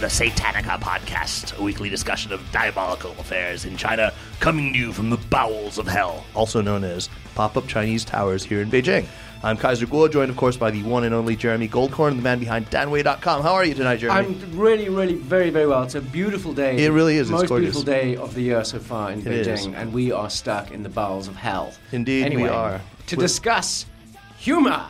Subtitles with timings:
[0.00, 5.10] the Satanica podcast, a weekly discussion of diabolical affairs in China, coming to you from
[5.10, 9.06] the bowels of hell, also known as pop up Chinese towers here in Beijing.
[9.42, 12.38] I'm Kaiser Kuo, joined, of course, by the one and only Jeremy Goldkorn, the man
[12.38, 13.42] behind DanWei.com.
[13.42, 14.34] How are you tonight, Jeremy?
[14.34, 15.82] I'm really, really, very, very well.
[15.82, 16.82] It's a beautiful day.
[16.82, 17.28] It really is.
[17.28, 17.74] It's Most gorgeous.
[17.74, 19.66] beautiful day of the year so far in It Beijing, is.
[19.66, 21.74] and we are stuck in the bowels of hell.
[21.92, 22.80] Indeed, we are.
[23.08, 23.84] To We're- discuss
[24.38, 24.86] humor.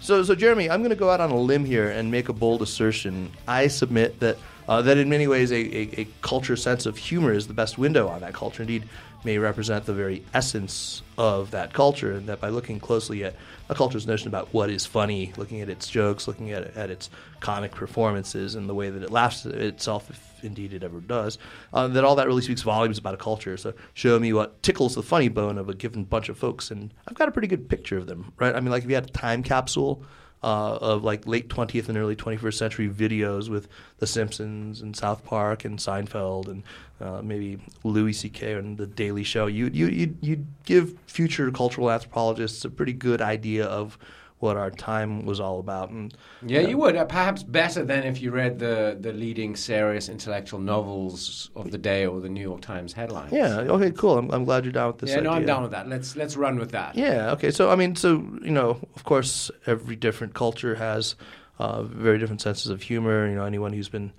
[0.00, 2.32] So, so Jeremy, I'm going to go out on a limb here and make a
[2.32, 3.30] bold assertion.
[3.46, 7.32] I submit that uh, that in many ways a, a, a culture sense of humor
[7.32, 8.62] is the best window on that culture.
[8.62, 8.88] Indeed,
[9.24, 13.34] may represent the very essence of that culture, and that by looking closely at
[13.68, 17.10] a culture's notion about what is funny, looking at its jokes, looking at, at its
[17.40, 20.10] comic performances, and the way that it laughs at itself,
[20.42, 21.38] indeed it ever does,
[21.72, 23.56] uh, that all that really speaks volumes about a culture.
[23.56, 26.92] So show me what tickles the funny bone of a given bunch of folks, and
[27.08, 28.54] I've got a pretty good picture of them, right?
[28.54, 30.04] I mean, like if you had a time capsule
[30.42, 35.24] uh, of like late 20th and early 21st century videos with The Simpsons and South
[35.24, 36.62] Park and Seinfeld and
[37.00, 38.54] uh, maybe Louis C.K.
[38.54, 43.20] and The Daily Show, you you you'd, you'd give future cultural anthropologists a pretty good
[43.20, 43.98] idea of
[44.40, 45.90] what our time was all about.
[45.90, 46.12] And
[46.44, 46.96] Yeah, you would.
[46.96, 51.78] Uh, perhaps better than if you read the, the leading serious intellectual novels of the
[51.78, 53.32] day or the New York Times headlines.
[53.32, 54.18] yeah, okay, cool.
[54.18, 55.10] I'm, I'm glad you're down with this.
[55.10, 55.46] yeah, no, I'm idea.
[55.46, 55.88] down with that.
[55.88, 56.96] Let's let's run with that.
[56.96, 57.32] Yeah.
[57.32, 57.50] Okay.
[57.50, 61.14] So I mean, so you know, of course, every different culture has
[61.58, 63.28] uh, very different senses of humor.
[63.28, 64.12] You know, anyone who's been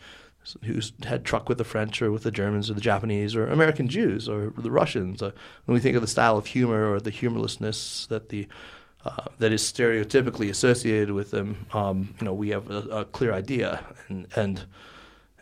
[0.63, 3.87] who's had truck with the French or with the Germans or the Japanese or American
[3.87, 5.21] Jews or the Russians.
[5.21, 5.31] Uh,
[5.65, 8.47] when we think of the style of humor or the humorlessness that the
[9.05, 13.33] uh, that is stereotypically associated with them, um, you know, we have a, a clear
[13.33, 13.83] idea.
[14.07, 14.65] And and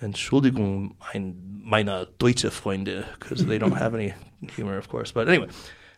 [0.01, 4.13] Entschuldigung, mein, meine deutsche Freunde, because they don't have any
[4.55, 5.11] humor, of course.
[5.11, 5.49] But anyway,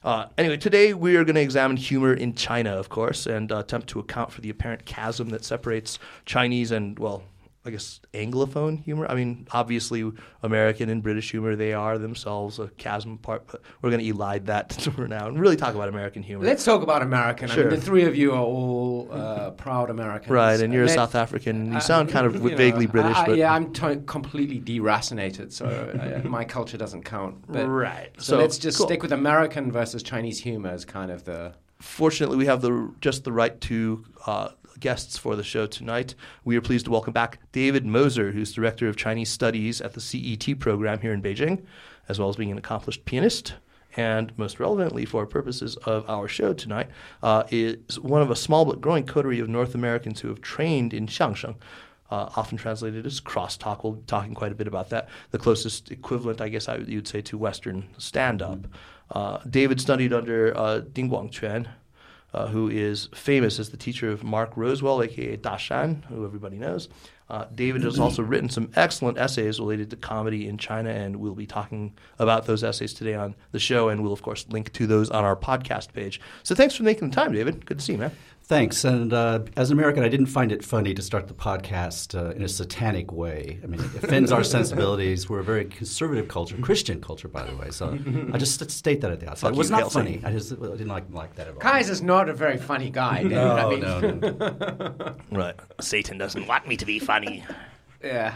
[0.03, 3.59] uh, anyway, today we are going to examine humor in China, of course, and uh,
[3.59, 7.23] attempt to account for the apparent chasm that separates Chinese and, well,
[7.63, 9.05] I guess Anglophone humor.
[9.07, 10.11] I mean, obviously,
[10.41, 14.45] American and British humor, they are themselves a chasm apart, but we're going to elide
[14.47, 16.44] that for now and really talk about American humor.
[16.44, 17.51] Let's talk about American.
[17.51, 20.31] I mean, the three of you are all uh, proud Americans.
[20.31, 21.67] right, and you're a South African.
[21.71, 24.01] You Uh, sound kind of you know, vaguely British, I- I- but yeah, I'm t-
[24.07, 27.44] completely deracinated, so uh, my culture doesn't count.
[27.47, 28.09] But, Right.
[28.17, 28.88] So, So, let's just cool.
[28.88, 31.53] stick with American versus Chinese humor as kind of the.
[31.79, 36.15] fortunately, we have the just the right to uh, guests for the show tonight.
[36.43, 40.01] We are pleased to welcome back David Moser, who's director of Chinese Studies at the
[40.01, 41.63] CET program here in Beijing,
[42.09, 43.55] as well as being an accomplished pianist.
[43.97, 46.89] And most relevantly, for purposes of our show tonight,
[47.21, 50.93] uh, is one of a small but growing coterie of North Americans who have trained
[50.93, 51.55] in xiangsheng,
[52.09, 53.83] uh, often translated as crosstalk.
[53.83, 55.09] We'll be talking quite a bit about that.
[55.31, 58.67] The closest equivalent, I guess, I you'd say to Western stand-up.
[59.09, 61.67] Uh, David studied under uh, Ding Guangquan,
[62.34, 66.90] uh, who is famous as the teacher of Mark Rosewell, aka Dashan, who everybody knows.
[67.30, 71.34] Uh, David has also written some excellent essays related to comedy in China, and we'll
[71.34, 74.86] be talking about those essays today on the show, and we'll, of course, link to
[74.86, 76.19] those on our podcast page.
[76.44, 77.66] So thanks for making the time, David.
[77.66, 78.12] Good to see you, man.
[78.51, 78.84] Thanks.
[78.84, 82.31] And uh, as an American, I didn't find it funny to start the podcast uh,
[82.31, 83.57] in a satanic way.
[83.63, 85.29] I mean, it offends our sensibilities.
[85.29, 87.69] We're a very conservative culture, Christian culture, by the way.
[87.69, 87.97] So
[88.34, 89.51] I just state that at the outset.
[89.51, 90.00] Fuck it was you, not Kelsey.
[90.00, 90.22] funny.
[90.25, 91.62] I just I didn't like, like that at all.
[91.62, 93.23] Kai's is not a very funny guy.
[93.23, 93.31] David.
[93.31, 94.00] No, I mean, no,
[95.00, 95.16] no.
[95.31, 95.56] Right.
[95.79, 97.45] Satan doesn't want me to be funny.
[98.03, 98.35] Yeah.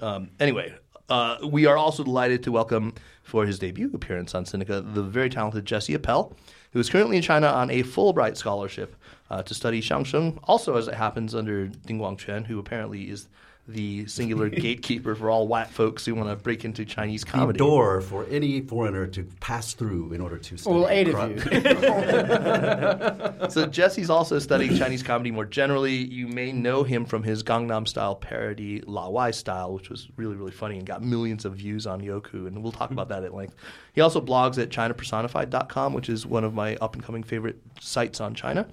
[0.00, 0.74] Um, anyway,
[1.08, 5.30] uh, we are also delighted to welcome for his debut appearance on Sinica the very
[5.30, 6.34] talented Jesse Appell,
[6.72, 8.96] who is currently in China on a Fulbright scholarship
[9.32, 10.38] uh, to study xiangsheng.
[10.44, 13.28] Also, as it happens, under Ding Guangquan, who apparently is
[13.68, 17.58] the singular gatekeeper for all white folks who want to break into Chinese The comedy.
[17.58, 20.74] door for any foreigner to pass through in order to study.
[20.76, 23.48] Well, eight cro- of you.
[23.50, 25.94] So Jesse's also studying Chinese comedy more generally.
[25.94, 30.50] You may know him from his Gangnam Style parody Laowai Style, which was really really
[30.52, 33.54] funny and got millions of views on Youku, and we'll talk about that at length.
[33.92, 38.20] He also blogs at ChinaPersonified.com, which is one of my up and coming favorite sites
[38.20, 38.66] on China,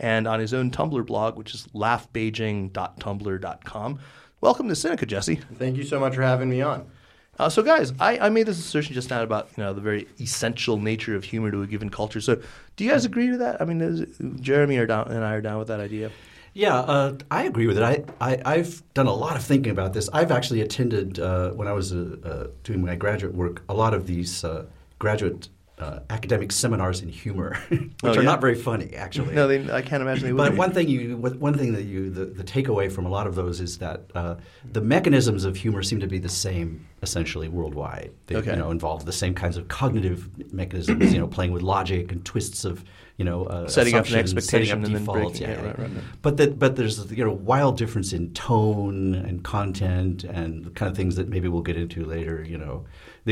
[0.00, 4.00] and on his own Tumblr blog, which is laughbeijing.tumblr.com.
[4.40, 5.36] Welcome to Sinica, Jesse.
[5.36, 6.90] Thank you so much for having me on.
[7.38, 10.08] Uh, so, guys, I, I made this assertion just now about you know the very
[10.20, 12.20] essential nature of humor to a given culture.
[12.20, 12.42] So,
[12.76, 13.62] do you guys agree to that?
[13.62, 16.10] I mean, Jeremy are down, and I are down with that idea.
[16.52, 17.84] Yeah, uh, I agree with it.
[17.84, 20.08] I, I, I've done a lot of thinking about this.
[20.12, 23.94] I've actually attended, uh, when I was uh, uh, doing my graduate work, a lot
[23.94, 24.64] of these uh,
[24.98, 25.48] graduate
[25.80, 29.34] uh, academic seminars in humor, which Oh, are not very funny, actually.
[29.34, 30.38] No, they, I can't imagine they would.
[30.38, 30.56] But be.
[30.58, 33.60] one thing you, one thing that you, the, the takeaway from a lot of those
[33.60, 34.36] is that uh,
[34.72, 38.12] the mechanisms of humor seem to be the same essentially worldwide.
[38.26, 38.50] They Okay.
[38.50, 42.22] you know involve the same kinds of cognitive mechanisms, you know, playing with logic and
[42.24, 42.84] twists of
[43.16, 45.38] you know uh, Setting up an setting expectation up and then defaults.
[45.40, 45.58] breaking it.
[45.60, 46.04] yeah, Right, right, right.
[46.22, 50.90] But that, but there's you know wild difference in tone and content and the kind
[50.90, 52.44] of things that maybe we'll get into later.
[52.46, 52.84] You know,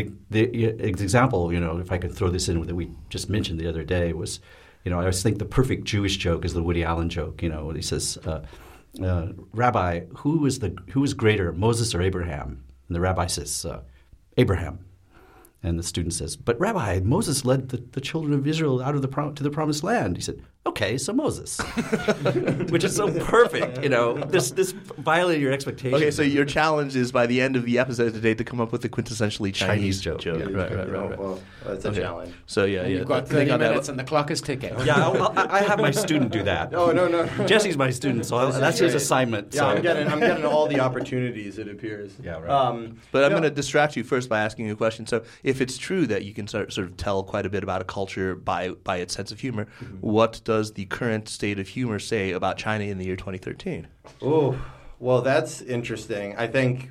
[0.03, 3.59] the the example you know if I could throw this in that we just mentioned
[3.59, 4.41] the other day was,
[4.85, 7.43] you know, I always think the perfect Jewish joke is the Woody Allen joke.
[7.43, 8.43] You know, he says, uh,
[9.03, 13.65] uh, "Rabbi, who is the who is greater, Moses or Abraham?" And the rabbi says,
[13.65, 13.83] uh,
[14.37, 14.85] "Abraham."
[15.63, 19.03] And the student says, "But Rabbi, Moses led the, the children of Israel out of
[19.03, 21.59] the prom- to the promised land." He said, "Okay, so Moses,"
[22.71, 23.83] which is so perfect.
[23.83, 26.01] You know, this this violated your expectations.
[26.01, 28.73] Okay, so your challenge is by the end of the episode today to come up
[28.73, 30.21] with a quintessentially Chinese, Chinese joke.
[30.21, 30.39] joke.
[30.41, 30.45] Yeah.
[30.57, 31.19] Right, right, right, right.
[31.19, 32.01] Well, that's a Okay.
[32.01, 32.35] challenge.
[32.47, 32.99] So yeah, And yeah.
[32.99, 33.71] You've got 30 on that.
[33.71, 34.75] minutes and the clock is ticking.
[34.85, 36.75] yeah, I'll, I'll, I have my student do that.
[36.75, 37.25] Oh no no.
[37.25, 37.47] no.
[37.53, 39.55] Jesse's my student, so I'll, that's his assignment.
[39.55, 39.67] Yeah, so.
[39.69, 41.59] I'm getting I'm getting all the opportunities.
[41.59, 42.13] It appears.
[42.23, 42.51] Yeah, right.
[42.51, 45.07] Um, But I'm going to distract you first by asking you a question.
[45.07, 47.81] So, if it's true that you can sort sort of tell quite a bit about
[47.81, 49.97] a culture by by its sense of humor, Mm-hmm.
[50.17, 53.87] what does the current state of humor say about China in the year 2013?
[54.23, 54.61] Oh,
[54.99, 56.37] well, that's interesting.
[56.37, 56.91] I think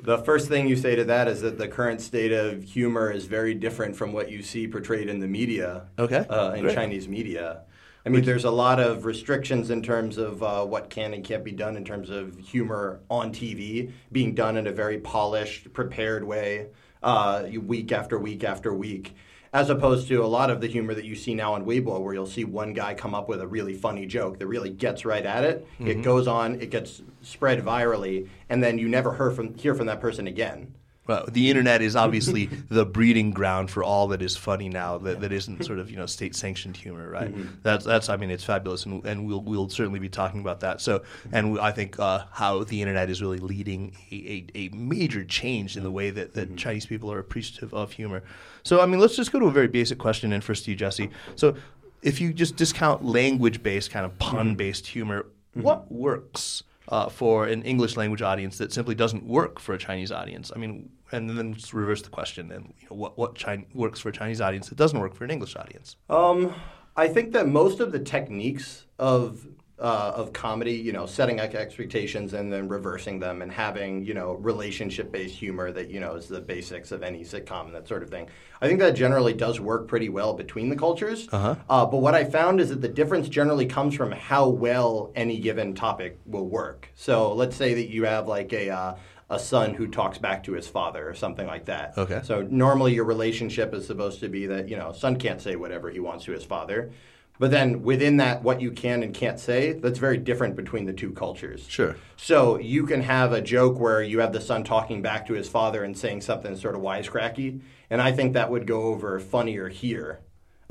[0.00, 3.26] the first thing you say to that is that the current state of humor is
[3.26, 5.86] very different from what you see portrayed in the media.
[5.98, 6.74] Okay, Uh, in great.
[6.74, 7.62] Chinese media.
[8.06, 11.42] I mean, there's a lot of restrictions in terms of uh, what can and can't
[11.42, 16.22] be done in terms of humor on TV, being done in a very polished, prepared
[16.22, 16.66] way,
[17.02, 19.14] uh, week after week after week.
[19.54, 22.12] As opposed to a lot of the humor that you see now on Weibo, where
[22.12, 25.24] you'll see one guy come up with a really funny joke that really gets right
[25.24, 25.64] at it.
[25.78, 26.02] It mm-hmm.
[26.02, 30.00] goes on, it gets spread virally, and then you never hear from hear from that
[30.00, 30.74] person again.
[31.06, 34.98] Well, the internet is obviously the breeding ground for all that is funny now.
[34.98, 37.34] That, that isn't sort of you know state sanctioned humor, right?
[37.34, 37.56] Mm-hmm.
[37.62, 40.80] That's that's I mean it's fabulous, and, and we'll we'll certainly be talking about that.
[40.80, 41.02] So,
[41.32, 45.76] and I think uh, how the internet is really leading a, a, a major change
[45.76, 46.56] in the way that, that mm-hmm.
[46.56, 48.22] Chinese people are appreciative of humor.
[48.62, 50.76] So, I mean, let's just go to a very basic question, and first to you,
[50.76, 51.10] Jesse.
[51.36, 51.56] So,
[52.02, 54.36] if you just discount language based kind of mm-hmm.
[54.36, 56.62] pun based humor, what works?
[56.88, 60.52] Uh, for an English language audience that simply doesn't work for a Chinese audience?
[60.54, 64.08] I mean, and then reverse the question and you know, what what Chin- works for
[64.08, 65.96] a Chinese audience that doesn't work for an English audience?
[66.10, 66.54] Um,
[66.96, 69.46] I think that most of the techniques of
[69.78, 74.14] uh, of comedy, you know, setting ex- expectations and then reversing them, and having you
[74.14, 77.88] know relationship based humor that you know is the basics of any sitcom and that
[77.88, 78.28] sort of thing.
[78.60, 81.28] I think that generally does work pretty well between the cultures.
[81.32, 81.56] Uh-huh.
[81.68, 85.38] Uh, but what I found is that the difference generally comes from how well any
[85.38, 86.88] given topic will work.
[86.94, 88.96] So let's say that you have like a uh,
[89.30, 91.96] a son who talks back to his father or something like that.
[91.96, 92.20] Okay.
[92.24, 95.90] So normally your relationship is supposed to be that, you know, son can't say whatever
[95.90, 96.92] he wants to his father.
[97.38, 100.92] But then within that, what you can and can't say, that's very different between the
[100.92, 101.66] two cultures.
[101.68, 101.96] Sure.
[102.16, 105.48] So you can have a joke where you have the son talking back to his
[105.48, 107.60] father and saying something sort of wisecracky,
[107.90, 110.20] and I think that would go over funnier here.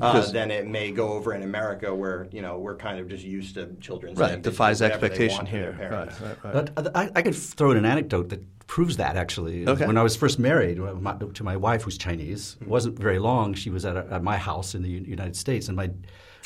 [0.00, 3.24] Uh, than it may go over in America, where you know we're kind of just
[3.24, 5.90] used to children Right, it defies expectation want to their here.
[5.90, 6.74] Right, right, right.
[6.74, 9.68] But I, I could throw in an anecdote that proves that actually.
[9.68, 9.86] Okay.
[9.86, 13.54] When I was first married to my wife, who's Chinese, it wasn't very long.
[13.54, 15.90] She was at, a, at my house in the United States, and my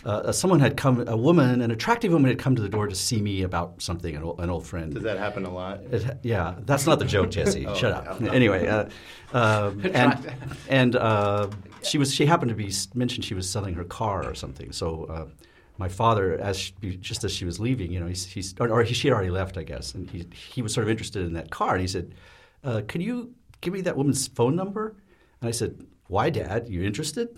[0.04, 2.94] uh, someone had come, a woman, an attractive woman, had come to the door to
[2.94, 4.94] see me about something, an old, an old friend.
[4.94, 5.80] Does that happen a lot?
[5.90, 7.66] It, yeah, that's not the joke, Jesse.
[7.68, 8.22] Oh, Shut up.
[8.22, 8.88] Anyway, uh,
[9.32, 10.32] um, and
[10.68, 11.48] and uh,
[11.82, 14.72] she was she happened to be mentioned she was selling her car or something.
[14.72, 15.26] So uh,
[15.78, 18.82] my father, as she, just as she was leaving, you know, he's, he's or, or
[18.82, 21.32] he, she had already left, I guess, and he he was sort of interested in
[21.34, 22.14] that car, and he said,
[22.62, 24.94] uh, "Can you give me that woman's phone number?"
[25.40, 26.69] And I said, "Why, Dad?
[26.69, 27.28] You interested?"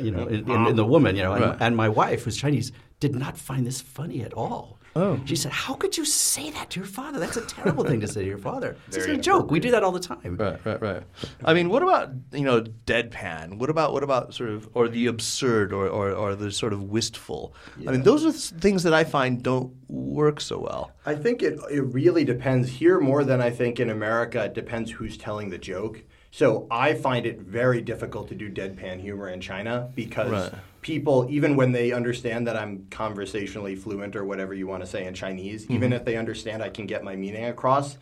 [0.00, 1.56] You know, in, in, in the um, woman, you know, and, Right.
[1.60, 4.78] and my wife, who's Chinese, did not find this funny at all.
[4.96, 5.20] Oh.
[5.26, 7.18] She said, "How could you say that to your father?
[7.20, 8.76] That's a terrible thing to say to your father.
[8.88, 9.50] It's Very a joke.
[9.50, 11.02] We do that all the time." Right, right, right.
[11.44, 13.58] I mean, what about you know deadpan?
[13.58, 16.84] What about what about sort of or the absurd or or, or the sort of
[16.84, 17.54] wistful?
[17.86, 20.92] I mean, those are th- things that I find don't work so well.
[21.04, 24.44] I think it it really depends here more than I think in America.
[24.44, 26.02] It depends who's telling the joke.
[26.36, 30.60] So I find it very difficult to do deadpan humor in China because Right.
[30.82, 35.06] people, even when they understand that I'm conversationally fluent or whatever you want to say
[35.06, 35.92] in Chinese, even mm-hmm.
[35.94, 37.96] if they understand I can get my meaning across,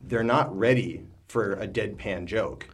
[0.00, 2.68] they're not ready for a deadpan joke.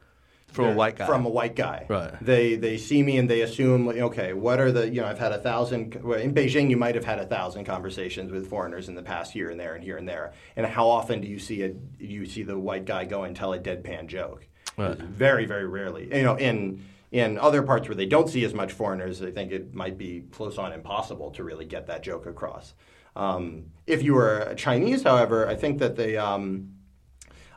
[0.47, 1.07] From a They're- white guy.
[1.07, 1.87] From a white guy.
[1.89, 2.15] Right.
[2.21, 5.33] They they see me and they assume, okay, what are the you know I've had
[5.33, 8.95] a thousand well, in Beijing you might have had a thousand conversations with foreigners in
[8.95, 10.35] the past here and there and here and there.
[10.55, 13.53] And how often do you see a you see the white guy go and tell
[13.53, 14.47] a deadpan joke?
[14.81, 14.99] Right.
[14.99, 16.15] Very very rarely.
[16.15, 19.51] You know in in other parts where they don't see as much foreigners, I think
[19.51, 22.75] it might be close on impossible to really get that joke across.
[23.17, 26.17] Um, if you were Chinese, however, I think that they.
[26.17, 26.75] Um,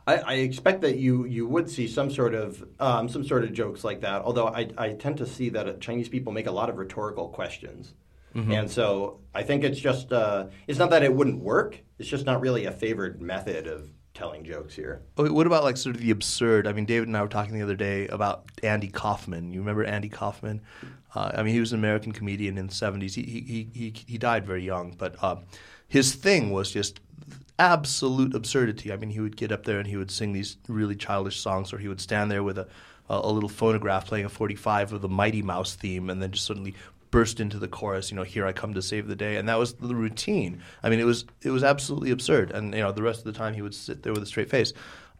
[0.06, 3.52] I, I, expect that you you would see some sort of um, some sort of
[3.54, 4.22] jokes like that.
[4.22, 7.94] Although I, I tend to see that Chinese people make a lot of rhetorical questions,
[8.34, 8.52] mm-hmm.
[8.52, 11.80] and so I think it's just uh, it's not that it wouldn't work.
[11.98, 15.02] It's just not really a favored method of telling jokes here.
[15.16, 16.66] What about like sort of the absurd?
[16.66, 19.52] I mean, David and I were talking the other day about Andy Kaufman.
[19.52, 20.62] You remember Andy Kaufman?
[21.14, 23.14] Uh, I mean, he was an American comedian in the '70s.
[23.14, 25.36] He he he he died very young, but uh,
[25.88, 27.00] his thing was just
[27.58, 28.92] absolute absurdity.
[28.92, 31.72] I mean, he would get up there and he would sing these really childish songs,
[31.72, 32.68] or he would stand there with a,
[33.08, 36.74] a little phonograph playing a 45 of the Mighty Mouse theme, and then just suddenly
[37.14, 38.10] burst into the chorus.
[38.10, 40.60] You know, here I come to save the day, and that was the routine.
[40.82, 43.38] I mean, it was it was absolutely absurd, and you know, the rest of the
[43.38, 44.72] time he would sit there with a straight face.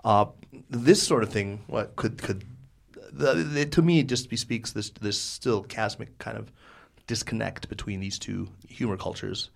[0.05, 0.27] Uh,
[0.69, 2.43] this sort of thing, what could could
[3.13, 6.51] the, to me it just bespeaks this this still chasmic kind of
[7.07, 9.51] disconnect between these two humor cultures.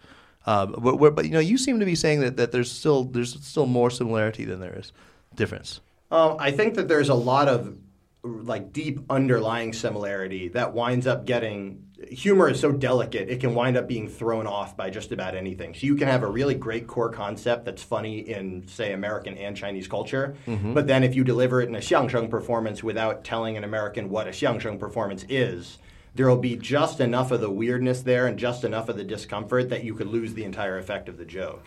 [0.47, 3.35] Uh, but, but, you know, you seem to be saying that, that there's still there's
[3.45, 4.92] still more similarity than there is
[5.35, 5.80] difference.
[6.12, 7.76] Um, I think that there's a lot of
[8.23, 13.76] like deep underlying similarity that winds up getting humor is so delicate it can wind
[13.76, 16.87] up being thrown off by just about anything so you can have a really great
[16.87, 20.75] core concept that's funny in say american and chinese culture mm-hmm.
[20.75, 24.28] but then if you deliver it in a xiangsheng performance without telling an american what
[24.28, 25.78] a xiangsheng performance is
[26.19, 29.69] there will be just enough of the weirdness there and just enough of the discomfort
[29.71, 31.64] that you could lose the entire effect of the joke.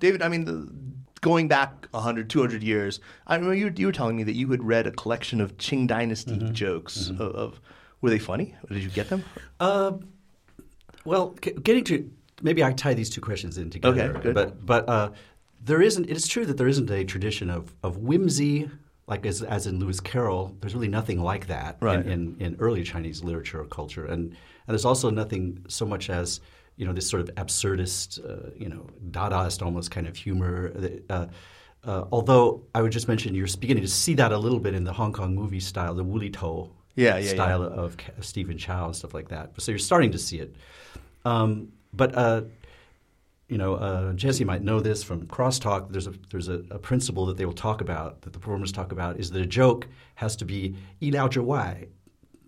[0.00, 0.68] David, I mean, the,
[1.20, 4.64] going back 100, 200 years, I remember you, you, were telling me that you had
[4.64, 6.52] read a collection of Qing Dynasty mm-hmm.
[6.52, 7.10] jokes.
[7.12, 7.22] Mm-hmm.
[7.22, 7.60] Of, of,
[8.00, 8.54] were they funny?
[8.68, 9.24] Did you get them?
[9.60, 9.92] Uh,
[11.04, 12.10] well, getting to
[12.42, 14.10] maybe I tie these two questions in together.
[14.10, 14.34] Okay, good.
[14.34, 15.10] But but uh,
[15.62, 16.04] there isn't.
[16.10, 18.70] It is true that there isn't a tradition of of whimsy
[19.06, 22.00] like as, as in Lewis Carroll, there's really nothing like that right.
[22.00, 26.10] in, in, in, early Chinese literature or culture, and and there's also nothing so much
[26.10, 26.40] as
[26.76, 30.72] you know this sort of absurdist, uh, you know, Dadaist almost kind of humor.
[31.08, 31.26] Uh,
[31.84, 34.82] uh, although I would just mention you're beginning to see that a little bit in
[34.82, 37.81] the Hong Kong movie style, the Wulitou yeah, yeah, style yeah.
[37.81, 39.51] Of, of Stephen Chow and stuff like that.
[39.57, 40.55] So you're starting to see it.
[41.25, 42.41] Um, but uh,
[43.47, 45.91] you know, uh, Jesse might know this from crosstalk.
[45.91, 48.91] There's a there's a, a, principle that they will talk about that the performers talk
[48.91, 51.87] about is that a joke has to be 意料之外，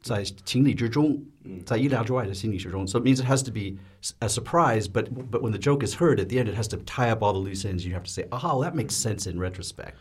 [0.02, 1.22] 在情理之中，
[1.66, 2.88] 在意料之外的心理之中.
[2.88, 3.78] So it means it has to be
[4.20, 6.78] a surprise, but but when the joke is heard at the end, it has to
[6.78, 7.86] tie up all the loose ends.
[7.86, 9.98] You have to say, "Ah, well, that makes sense in retrospect."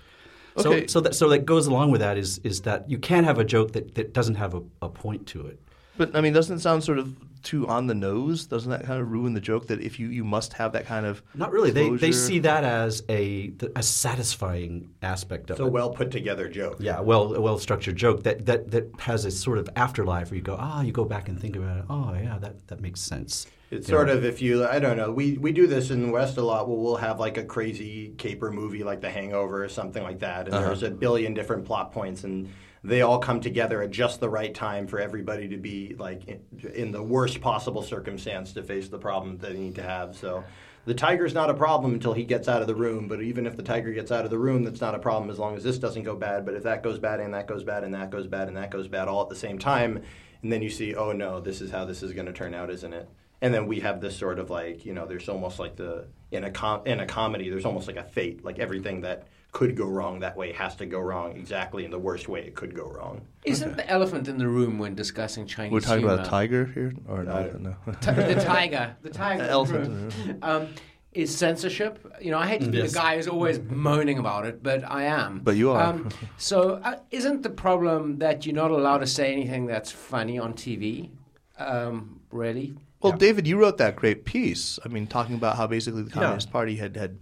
[0.58, 0.88] Okay.
[0.88, 3.40] So so that so that goes along with that is is that you can't have
[3.40, 5.60] a joke that, that doesn't have a, a point to it.
[5.98, 8.46] But I mean, doesn't it sound sort of too on the nose?
[8.46, 11.06] Doesn't that kind of ruin the joke that if you, you must have that kind
[11.06, 11.72] of not really?
[11.72, 15.68] They they see that as a a satisfying aspect of it's it.
[15.68, 16.78] a well put together joke.
[16.80, 20.38] Yeah, well a well structured joke that, that that has a sort of afterlife where
[20.38, 23.02] you go ah you go back and think about it oh yeah that that makes
[23.02, 23.48] sense.
[23.70, 26.38] It's sort of if you I don't know we we do this in the West
[26.38, 26.70] a lot.
[26.70, 30.46] Where we'll have like a crazy caper movie like The Hangover or something like that,
[30.46, 30.66] and uh-huh.
[30.66, 32.50] there's a billion different plot points and
[32.84, 36.40] they all come together at just the right time for everybody to be like in,
[36.74, 40.16] in the worst possible circumstance to face the problem that they need to have.
[40.16, 40.44] So
[40.86, 43.10] the tiger's not a problem until he gets out of the room.
[43.10, 45.38] But even if the tiger gets out of the room, that's not a problem as
[45.38, 46.46] long as this doesn't go bad.
[46.46, 48.72] But if that goes bad and that goes bad and that goes bad and that
[48.72, 50.02] goes bad all at the same time,
[50.42, 52.70] and then you see, oh no, this is how this is going to turn out,
[52.70, 53.10] isn't it?
[53.42, 56.44] And then we have this sort of like, you know, there's almost like the in
[56.44, 59.86] a com- in a comedy, there's almost like a fate, like everything that could go
[59.86, 62.86] wrong that way has to go wrong exactly in the worst way it could go
[62.86, 63.22] wrong.
[63.46, 65.72] Isn't the elephant in the room when discussing Chinese?
[65.72, 66.16] We're talking humor?
[66.16, 67.52] about a tiger here, or no?
[67.60, 67.76] no?
[67.86, 70.14] the tiger, the tiger, the elephant.
[70.44, 70.68] Um,
[71.14, 72.14] is censorship.
[72.22, 72.92] You know, I hate to be yes.
[72.92, 75.40] the guy who's always moaning about it, but I am.
[75.40, 75.82] But you are.
[75.82, 80.38] Um, so, uh, isn't the problem that you're not allowed to say anything that's funny
[80.38, 81.10] on TV?
[81.58, 82.76] Um, really?
[83.02, 83.18] Well, yeah.
[83.18, 84.80] David, you wrote that great piece.
[84.84, 86.52] I mean, talking about how basically the Communist yeah.
[86.52, 87.20] Party had had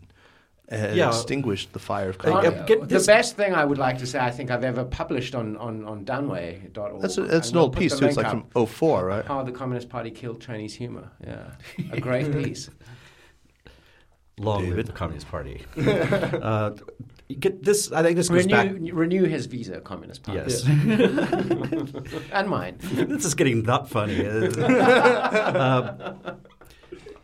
[0.70, 1.10] yeah.
[1.10, 2.60] extinguished the fire of communism.
[2.60, 5.58] Uh, the best thing I would like to say, I think I've ever published on,
[5.58, 7.02] on, on Danwei.org.
[7.02, 8.06] That's, a, that's an old piece, too.
[8.06, 9.26] It's like from 04, right?
[9.26, 11.12] How the Communist Party killed Chinese humor.
[11.24, 11.52] Yeah.
[11.92, 12.70] A great piece.
[14.38, 15.64] Long live the Communist Party.
[15.78, 16.72] uh,
[17.34, 17.92] get this.
[17.92, 18.94] I think this goes renew, back.
[18.94, 20.40] Renew his visa, Communist Party.
[20.40, 20.64] Yes,
[22.32, 22.78] and mine.
[22.82, 24.26] this is getting that funny.
[24.28, 26.14] uh,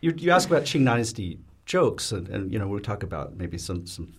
[0.01, 3.57] you, you ask about Qing Dynasty jokes, and, and you know we'll talk about maybe
[3.57, 4.13] some some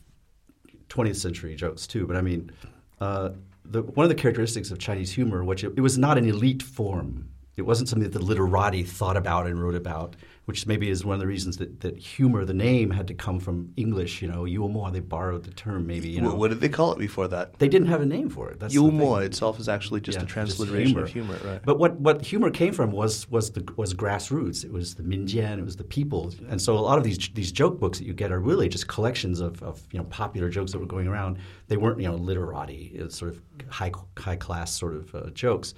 [0.89, 2.07] 20th century jokes too.
[2.07, 2.53] But I mean,
[3.01, 3.31] uh,
[3.65, 6.63] the, one of the characteristics of Chinese humor, which it, it, was not an elite
[6.63, 10.17] form it wasn't something that the literati thought about and wrote about,
[10.47, 13.39] which maybe is one of the reasons that, that humor, the name, had to come
[13.39, 14.23] from English.
[14.23, 14.91] You know, yumour.
[14.91, 15.87] They borrowed the term.
[15.87, 16.31] Maybe you know.
[16.31, 17.59] What, what did they call it before that?
[17.59, 18.59] They didn't have a name for it.
[18.59, 18.75] That's.
[18.75, 21.61] Yumour itself is actually just Yeah, a just transliteration of humor, right?
[21.63, 24.65] But what, what humor came from was was the was grassroots.
[24.65, 25.59] It was the minjian.
[25.59, 26.33] It was the people.
[26.49, 28.89] And so a lot of these these joke books that you get are really just
[28.89, 31.37] collections of, of you know popular jokes that were going around.
[31.69, 35.75] They weren't you know literati, it's sort of high high class sort of uh, jokes.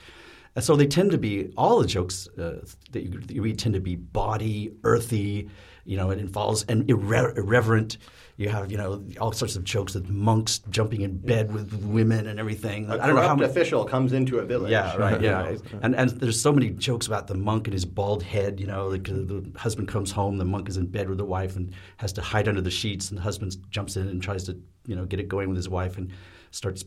[0.56, 3.58] And so they tend to be all the jokes uh, that, you, that you read
[3.58, 5.48] tend to be bawdy, earthy.
[5.84, 7.98] You know, it involves and irre- irreverent.
[8.36, 12.26] You have you know all sorts of jokes with monks jumping in bed with women
[12.26, 12.90] and everything.
[12.90, 13.48] I don't know how much.
[13.48, 14.72] official comes into a village.
[14.72, 15.20] Yeah, right.
[15.20, 18.58] Yeah, and and there's so many jokes about the monk and his bald head.
[18.58, 21.24] You know, like, uh, the husband comes home, the monk is in bed with the
[21.24, 24.42] wife and has to hide under the sheets, and the husband jumps in and tries
[24.44, 26.10] to you know get it going with his wife and
[26.50, 26.84] starts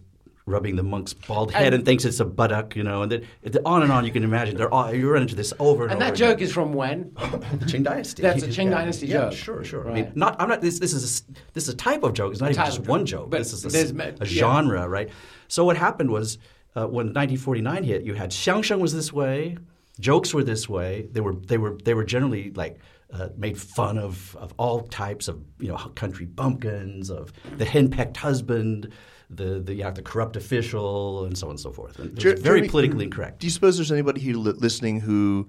[0.48, 2.76] rubbing the monk's bald head and, And- thinks it's a buttock.
[2.76, 3.28] You know, and then
[3.66, 4.06] on and on.
[4.06, 4.58] You can imagine.
[4.58, 5.94] They're all, you run into this over and, over.
[5.94, 6.48] And over that joke again.
[6.48, 7.12] is from when?
[7.16, 8.24] the Qing Dynasty.
[8.24, 9.34] That's a Qing Dynasty yeah, joke.
[9.34, 9.90] Sure, sure.
[9.90, 10.36] I mean, not.
[10.42, 10.62] I'm not.
[10.62, 12.32] This, this is a, this is a type of joke.
[12.32, 13.30] It's not even just one joke.
[13.30, 14.26] But this is a, a yeah.
[14.26, 15.10] genre, right?
[15.48, 16.38] So what happened was
[16.76, 19.58] uh, when 1949 hit, you had xiangsheng was this way,
[20.00, 21.08] jokes were this way.
[21.12, 22.80] They were they were they were generally like.
[23.10, 28.18] Uh, made fun of, of all types of you know country bumpkins, of the henpecked
[28.18, 28.92] husband,
[29.30, 32.00] the the, yeah, the corrupt official, and so on and so forth.
[32.00, 33.40] And it Jer- very Jeremy, politically incorrect.
[33.40, 35.48] Do you suppose there's anybody here listening who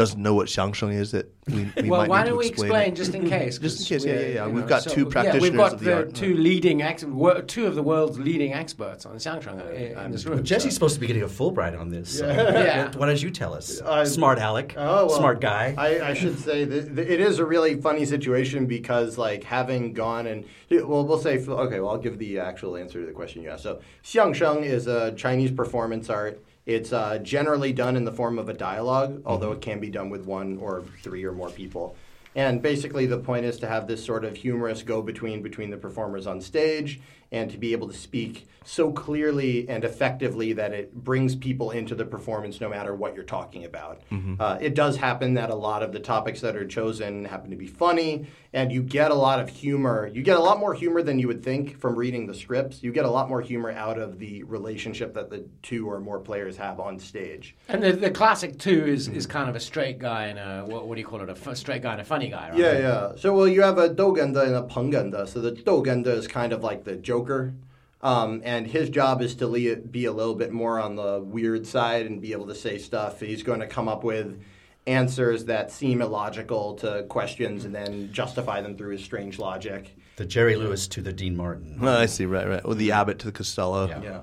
[0.00, 2.46] doesn't know what xiangsheng is that we, we well, might why need to don't we
[2.48, 2.70] explain?
[2.70, 2.96] explain it?
[2.96, 3.58] just in case?
[3.58, 4.46] Just in 'cause case, yeah, we're, yeah, yeah.
[4.46, 6.14] you We've know, got so- two Yeah, we've got of the the art.
[6.14, 7.04] two leading ex-
[7.46, 10.42] two of the world's leading experts on xiangsheng in, in this room.
[10.42, 12.18] Jesse's so- supposed to be getting a Fulbright on this.
[12.18, 12.84] so Yeah.
[12.86, 13.80] What, what did you tell us?
[13.80, 14.74] Uh, Smart Alec.
[14.76, 15.74] Oh, well, Smart guy.
[15.76, 19.92] I, I should say that that it is a really funny situation because, like, having
[19.92, 21.80] gone and well, we'll say okay.
[21.80, 23.64] Well, I'll give the actual answer to the question you asked.
[23.64, 26.42] So, xiangsheng is a Chinese performance art.
[26.66, 30.10] It's uh, generally done in the form of a dialogue, although it can be done
[30.10, 31.96] with one or three or more people.
[32.34, 35.76] And basically, the point is to have this sort of humorous go between between the
[35.76, 37.00] performers on stage
[37.32, 41.94] and to be able to speak so clearly and effectively that it brings people into
[41.94, 44.02] the performance no matter what you're talking about.
[44.38, 47.56] Uh, it does happen that a lot of the topics that are chosen happen to
[47.56, 50.10] be funny, and you get a lot of humor.
[50.12, 52.82] You get a lot more humor than you would think from reading the scripts.
[52.82, 56.18] You get a lot more humor out of the relationship that the two or more
[56.18, 57.56] players have on stage.
[57.68, 60.86] And the, the classic two is, is kind of a straight guy and a what,
[60.86, 61.28] what do you call it?
[61.28, 62.58] A f- straight guy and a funny guy, right?
[62.58, 63.12] Yeah, yeah.
[63.16, 65.26] So, well, you have a Dogenda and a Pungenda.
[65.28, 67.54] So the Dogenda is kind of like the Joker.
[68.02, 71.66] Um, and his job is to le- be a little bit more on the weird
[71.66, 73.20] side and be able to say stuff.
[73.20, 74.40] He's going to come up with
[74.86, 79.94] answers that seem illogical to questions and then justify them through his strange logic.
[80.16, 81.78] the Jerry Lewis to the Dean Martin.
[81.82, 82.62] Oh, I see, right, right.
[82.64, 83.88] Or the Abbott to the Costello.
[83.88, 84.02] Yeah.
[84.02, 84.20] Yeah.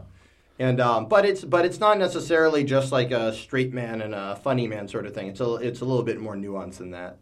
[0.59, 4.35] And um, but it's but it's not necessarily just like a straight man and a
[4.37, 5.27] funny man sort of thing.
[5.27, 7.17] It's a it's a little bit more nuanced than that.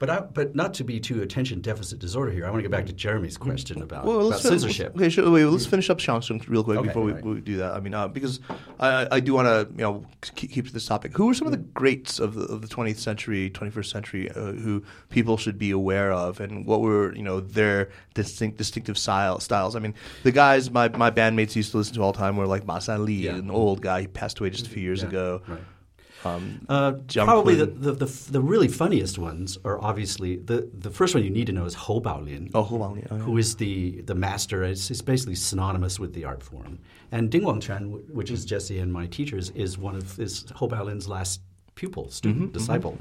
[0.00, 2.46] But I, but not to be too attention deficit disorder here.
[2.46, 4.96] I want to get back to Jeremy's question about, Well, about fin- censorship.
[4.96, 5.30] Okay, sure.
[5.30, 7.22] Wait, let's finish up Xiangsheng real quick Okay, before we, right.
[7.22, 7.74] we do that.
[7.74, 8.40] I mean, uh, because
[8.80, 11.14] I, I- do want to you know keep, keep to this topic.
[11.14, 14.52] Who are some of the greats of the of the 20th century, 21st century, uh,
[14.52, 19.38] who people should be aware of, and what were you know their distinct distinctive style,
[19.38, 19.76] styles?
[19.76, 22.46] I mean, the guys my my bandmates used to listen to all the time were
[22.46, 23.34] like Ma San Li, Yeah.
[23.34, 24.00] an old guy.
[24.00, 25.42] He passed away just a few years Yeah, ago.
[25.46, 25.60] right.
[26.24, 31.14] Um, Uh, probably the, the, the, the really funniest ones are obviously the, the first
[31.14, 32.50] one you need to know is Hou Baolin.
[32.54, 33.02] oh, hold on.
[33.10, 33.22] Oh, yeah.
[33.22, 34.62] who is the, the master.
[34.64, 36.78] It's, it's basically synonymous with the art form.
[37.12, 40.68] And Ding Guangquan, wh- which is Jesse and my teachers, is one of is Hou
[40.68, 41.40] Baolin's last
[41.74, 42.98] pupil, student, disciple.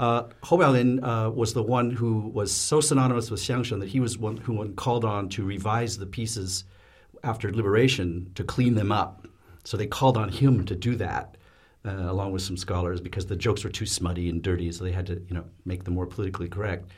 [0.00, 4.00] Uh, Hou Baolin uh, was the one who was so synonymous with Xiangsheng that he
[4.00, 6.64] was one who one called on to revise the pieces
[7.22, 9.26] after liberation to clean them up.
[9.64, 11.36] So they called on him to do that.
[11.82, 14.92] Uh, along with some scholars, because the jokes were too smutty and dirty, so they
[14.92, 16.90] had to, you know, make them more politically correct.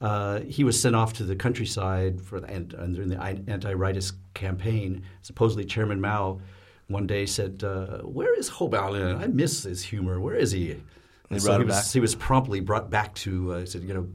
[0.00, 4.14] Uh, he was sent off to the countryside for the, and, and during the anti-rightist
[4.32, 5.02] campaign.
[5.20, 6.40] Supposedly, Chairman Mao
[6.88, 8.70] one day said, uh, "Where is Ho?
[8.72, 10.18] I miss his humor.
[10.18, 10.76] Where is he?"
[11.36, 13.52] So he was, he was promptly brought back to.
[13.52, 14.08] Uh, said, "You know,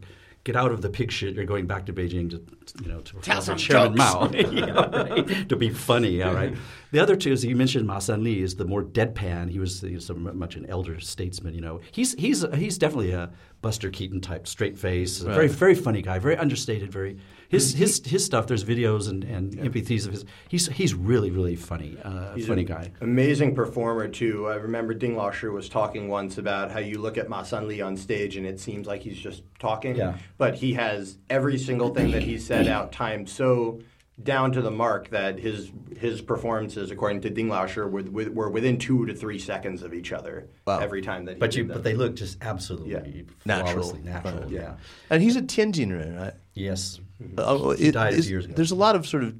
[0.47, 1.35] get out of the pig shit.
[1.35, 2.41] You're going back to Beijing to,
[2.81, 5.49] you know, to Tell some Chairman jokes." Mao Yeah, right.
[5.49, 6.23] to be funny.
[6.23, 6.55] All right.
[6.89, 9.51] The other two, as you mentioned, Ma San Li is the more deadpan.
[9.51, 11.53] He was, he was much an elder statesman.
[11.53, 13.29] You know, he's he's he's definitely a
[13.61, 17.17] Buster Keaton type, straight face, a very very funny guy, very understated, very
[17.49, 18.47] his his his stuff.
[18.47, 20.25] There's videos and, and MP3s of his.
[20.49, 22.91] He's he's really really funny, uh, He's funny an guy.
[23.01, 24.47] Amazing performer too.
[24.47, 27.81] I remember Ding Lao was talking once about how you look at Ma San Li
[27.81, 29.95] on stage and it seems like he's just talking.
[29.95, 30.17] Yeah.
[30.37, 33.81] But he has every single thing that he said out timed so
[34.23, 38.49] down to the mark that his his performances, according to Ding Laoshi, were, were were
[38.49, 40.79] within two to three seconds of each other Wow.
[40.79, 41.35] every time that.
[41.35, 41.77] He But did you, them.
[41.77, 43.21] but they look just absolutely Yeah.
[43.45, 43.73] Natural.
[43.83, 44.39] flawlessly natural.
[44.41, 44.49] Right.
[44.49, 44.75] Yeah.
[45.11, 46.33] And he's a Tianjin, right?
[46.55, 46.99] Yes.
[47.37, 48.53] Uh, He it- died is- years ago.
[48.55, 49.33] There's a lot of sort of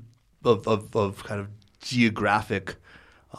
[0.44, 1.48] of, of, of kind of
[1.82, 2.76] geographic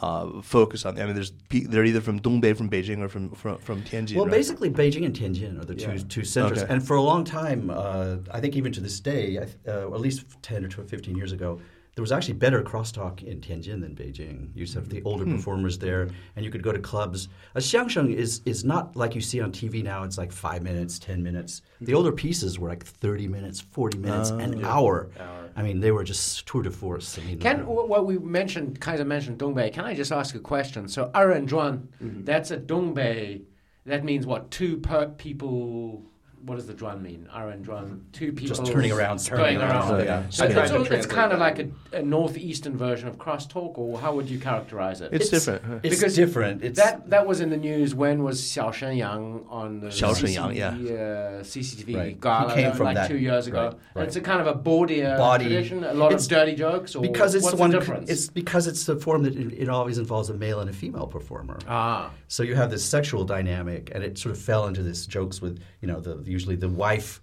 [0.01, 0.99] uh, focus on.
[0.99, 4.15] I mean, there's they're either from Dongbei, from Beijing, or from from, from Tianjin.
[4.15, 4.31] Well, right?
[4.31, 6.03] basically, Beijing and Tianjin are the two Yeah.
[6.07, 6.71] two centers, Okay.
[6.73, 10.25] and for a long time, uh, I think even to this day, uh, at least
[10.41, 11.59] ten or 12, 15 years ago,
[11.95, 14.55] there was actually better crosstalk in Tianjin than Beijing.
[14.55, 15.35] You used to have the older hmm.
[15.35, 17.27] performers there, and you could go to clubs.
[17.55, 20.03] A xiangsheng is is not like you see on TV now.
[20.03, 21.61] It's like five minutes, ten minutes.
[21.81, 25.09] The older pieces were like thirty minutes, forty minutes, an ah, hour.
[25.55, 27.17] I mean, they were just tour de force.
[27.17, 29.73] I mean, Can uh, what we mentioned, Kaiser mentioned Dongbei.
[29.73, 30.87] Can I just ask a question?
[30.87, 32.23] So Erren Zhuan, Mm-hmm.
[32.23, 33.41] that's a Dongbei.
[33.85, 34.51] That means what?
[34.51, 36.05] Two per people.
[36.45, 37.27] What does the Zhuan mean?
[37.35, 39.91] Erren Zhuan, two people Just turning around, turning around.
[39.91, 40.05] around.
[40.05, 40.23] Yeah.
[40.29, 43.77] So I tried it's, all- it's kind of like a, a northeastern version of crosstalk,
[43.77, 45.09] or how would you characterize it?
[45.11, 45.63] it's, different.
[45.65, 45.79] huh?
[45.83, 46.63] It's Because different.
[46.63, 47.93] It's that that was in the news.
[47.93, 50.69] When was Xiao Shenyang on the Xiao Shenyang, yeah.
[50.69, 52.19] uh, CCTV Right.
[52.21, 53.65] Gala came from like that- two years ago?
[53.65, 54.07] right, right.
[54.07, 55.83] It's a kind of a bawdier Body- tradition.
[55.83, 57.71] A lot It's- of dirty jokes, or because it's what's the one.
[57.71, 58.09] difference?
[58.09, 61.07] It's because it's the form that it, it always involves a male and a female
[61.07, 61.59] performer.
[61.67, 62.11] ah.
[62.31, 65.59] So you have this sexual dynamic, and it sort of fell into this jokes with
[65.81, 67.21] you know the usually the wife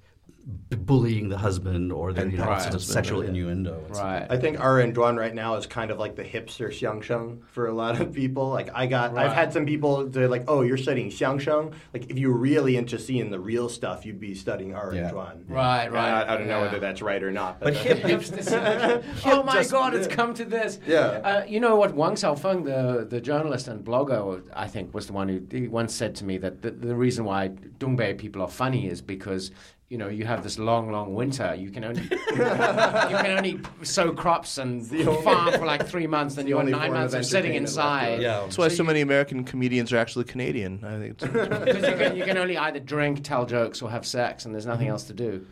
[0.71, 2.63] bullying the husband or the you know Right.
[2.63, 3.81] sort of sexual innuendo.
[3.87, 4.27] It's- Right.
[4.31, 7.67] I think R and Duan right now is kind of like the hipster xiangsheng for
[7.67, 8.51] a lot of people.
[8.51, 9.27] Like I got, Right.
[9.27, 12.97] I've had some people they're like, "Oh, you're studying xiangsheng." Like if you're really into
[12.97, 15.11] seeing the real stuff, you'd be studying R and Yeah.
[15.11, 15.37] Duan.
[15.49, 16.11] Right, right.
[16.29, 16.63] I, I don't know Yeah.
[16.63, 17.59] whether that's right or not.
[17.59, 19.95] But that- hip, oh my just- God!
[19.95, 20.79] It's come to this.
[20.87, 21.01] Yeah.
[21.25, 21.95] Uh, you know what?
[21.95, 25.93] Wang Xiaofeng, the the journalist and blogger, I think, was the one who he once
[25.93, 27.49] said to me that the, the reason why
[27.81, 29.51] Dongbei people are funny is because.
[29.89, 31.55] You know, you have this long, long winter.
[31.55, 34.85] You can only you can only sow crops and
[35.23, 37.81] farm for like three months, then you're nine months of of sitting entertainment left to
[37.81, 38.15] inside.
[38.15, 38.21] us.
[38.23, 38.41] yeah.
[38.41, 40.85] That's why so many American comedians are actually Canadian.
[40.85, 41.23] I think.
[41.23, 41.25] It's,
[41.65, 44.67] Because you can, you can only either drink, tell jokes, or have sex, and there's
[44.67, 45.47] nothing else to do.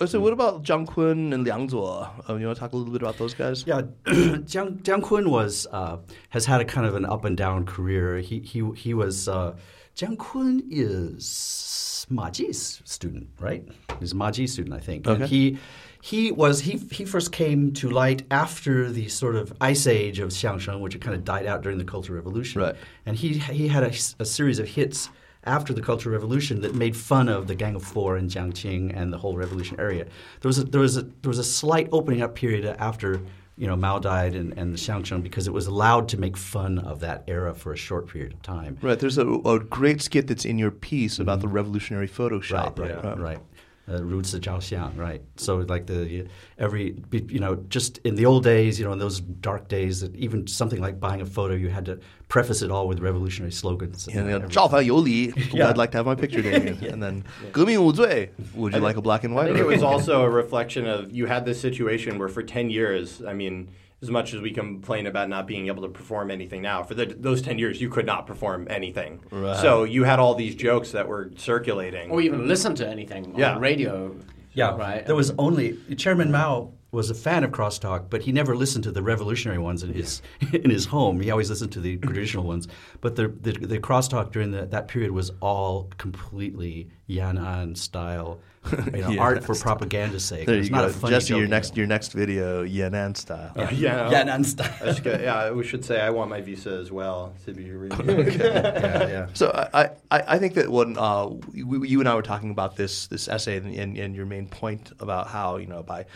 [0.00, 2.08] Oh, so what about Jiang Kun and Liang Zuo?
[2.30, 3.64] Um, you want to talk a little bit about those guys?
[3.66, 5.96] Yeah, Jiang, Jiang Kun was uh,
[6.28, 8.18] has had a kind of an up and down career.
[8.20, 9.56] He he he was uh,
[9.98, 13.66] Jiang Kun is Ma Ji's student, right?
[13.98, 15.08] He's a Ma Ji student, I think.
[15.08, 15.58] And he
[16.00, 20.28] he was he he first came to light after the sort of ice age of
[20.28, 22.62] Xiangsheng, which had kind of died out during the Cultural Revolution.
[22.62, 22.76] Right.
[23.06, 25.10] And he he had a, a series of hits
[25.42, 28.96] after the Cultural Revolution that made fun of the Gang of Four and Jiang Jiangqing
[28.96, 30.04] and the whole revolution area.
[30.42, 33.20] There was a, there was a there was a slight opening up period after
[33.58, 36.78] you know Mao died and, and the Xiangsheng because it was allowed to make fun
[36.78, 38.78] of that era for a short period of time.
[38.80, 38.98] Right.
[38.98, 42.76] There's a, a great skit that's in your piece about the revolutionary Photoshop.
[42.76, 42.82] Mm-hmm.
[42.82, 43.04] Right, Right.
[43.04, 43.38] right, right
[43.87, 45.21] Uh, Roots of Zhaoxiang, right?
[45.35, 46.25] So like the
[46.57, 50.15] every you know just in the old days, you know, in those dark days, that
[50.15, 54.07] even something like buying a photo, you had to preface it all with revolutionary slogans.
[54.07, 54.49] And you know, everything.
[54.51, 55.67] 照反有理, Yeah.
[55.69, 56.77] I'd like to have my picture taken.
[56.93, 59.47] And then 革命无罪, would you like a black and I white?
[59.53, 63.21] think it was also a reflection of you had this situation where for 10 years,
[63.27, 63.67] I mean,
[64.00, 67.06] as much as we complain about not being able to perform anything now, for the,
[67.06, 69.20] those 10 years, you could not perform anything.
[69.30, 69.56] Right.
[69.56, 72.10] So you had all these jokes that were circulating.
[72.10, 73.54] Or even listen to anything Yeah.
[73.54, 74.14] on radio.
[74.52, 75.04] Yeah, Right.
[75.06, 78.90] There was only Chairman Mao was a fan of crosstalk, but he never listened to
[78.90, 81.20] the revolutionary ones in his in his home.
[81.20, 82.66] He always listened to the traditional ones.
[83.00, 88.40] But the the, the crosstalk during the, that period was all completely Yan'an style,
[88.94, 90.46] you know, Yeah, art for propaganda's sake.
[90.46, 90.88] There It was you not go.
[90.88, 93.52] a funny Jesse, your next your next video, Yan'an style.
[93.56, 93.68] know.
[93.70, 94.10] yeah.
[94.12, 94.72] Yan'an style.
[94.80, 97.88] I just yeah, we should say I want my visa as well to be re-
[98.04, 99.26] yeah, yeah.
[99.34, 102.76] So I, I, I think that when uh, we, you and I were talking about
[102.76, 106.06] this this essay and, and, and your main point about how you know by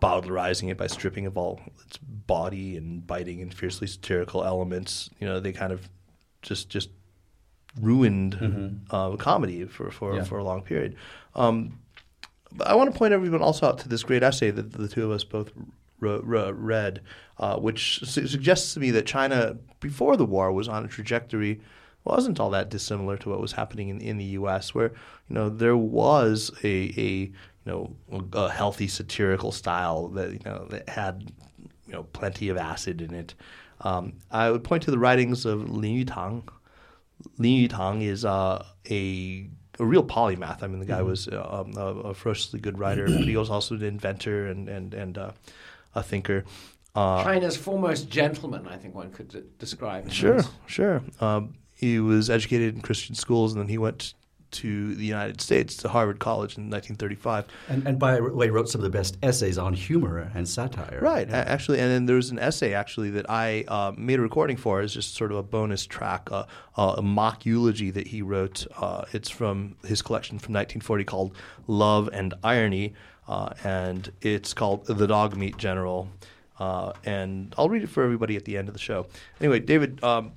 [0.00, 5.26] bowdlerizing it by stripping of all its body and biting and fiercely satirical elements, you
[5.26, 5.88] know they kind of
[6.42, 6.88] just just
[7.80, 10.24] ruined uh, comedy for for, Yeah.
[10.24, 10.96] for a long period.
[11.34, 11.81] Um, but
[12.64, 15.10] I want to point everyone also out to this great essay that the two of
[15.10, 15.50] us both
[16.00, 17.00] read,
[17.38, 21.60] uh, which su- suggests to me that China before the war was on a trajectory
[22.04, 24.88] wasn't all that dissimilar to what was happening in, in the U.S., where
[25.28, 27.32] you know there was a, a you
[27.64, 27.94] know
[28.32, 31.30] a healthy satirical style that you know that had
[31.86, 33.34] you know plenty of acid in it.
[33.82, 36.48] Um, I would point to the writings of Lin Yutang.
[37.38, 40.62] Lin Yutang is uh, a a real polymath.
[40.62, 43.50] I mean, the guy was uh, um, a, a ferociously good writer, but he was
[43.50, 45.32] also an inventor and and and uh,
[45.94, 46.44] a thinker.
[46.94, 50.04] Uh, China's foremost gentleman, I think one could d- describe.
[50.04, 50.50] him Sure, as.
[50.66, 51.02] sure.
[51.20, 54.12] Um, he was educated in Christian schools, and then he went
[54.52, 57.46] to the United States to Harvard College in 1935.
[57.68, 60.98] And, and by the way, wrote some of the best essays on humor and satire.
[61.02, 64.22] Right, a- actually, and then there was an essay actually that I uh, made a
[64.22, 66.44] recording for as just sort of a bonus track, uh,
[66.76, 68.66] uh, a mock eulogy that he wrote.
[68.76, 71.36] Uh, it's from his collection from 1940 called
[71.66, 72.94] "Love and Irony,"
[73.28, 76.08] uh, and it's called "The Dog Meat General."
[76.58, 79.06] Uh, and I'll read it for everybody at the end of the show.
[79.40, 80.32] Anyway, David, um,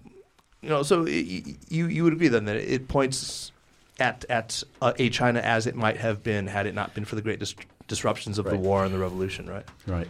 [0.61, 3.51] you know, so y- you you would agree then that it points
[3.99, 7.15] at at uh, a China as it might have been had it not been for
[7.15, 7.55] the great dis-
[7.87, 9.65] disruptions of the war and the revolution, right?
[9.87, 10.07] Right.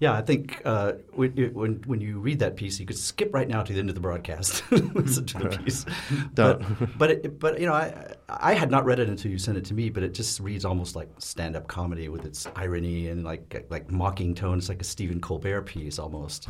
[0.00, 3.62] Yeah, I think uh, when, when you read that piece, you could skip right now
[3.62, 5.86] to the end of the broadcast, listen to the piece.
[6.34, 6.62] But
[6.98, 9.64] but, it, but you know, I I had not read it until you sent it
[9.66, 13.24] to me, but it just reads almost like stand up comedy with its irony and
[13.24, 14.58] like like mocking tone.
[14.58, 16.48] It's like a Stephen Colbert piece almost.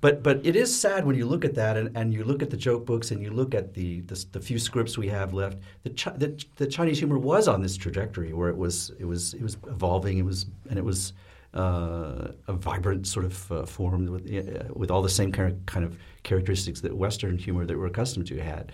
[0.00, 2.50] but but it is sad when you look at that and, and you look at
[2.50, 5.58] the joke books and you look at the the, the few scripts we have left.
[5.82, 9.34] The, Chi- the the Chinese humor was on this trajectory where it was it was
[9.34, 10.18] it was evolving.
[10.18, 11.12] It was and it was
[11.54, 15.66] uh, a vibrant sort of uh, form with uh, with all the same kind of,
[15.66, 18.72] kind of characteristics that Western humor that we're accustomed to had.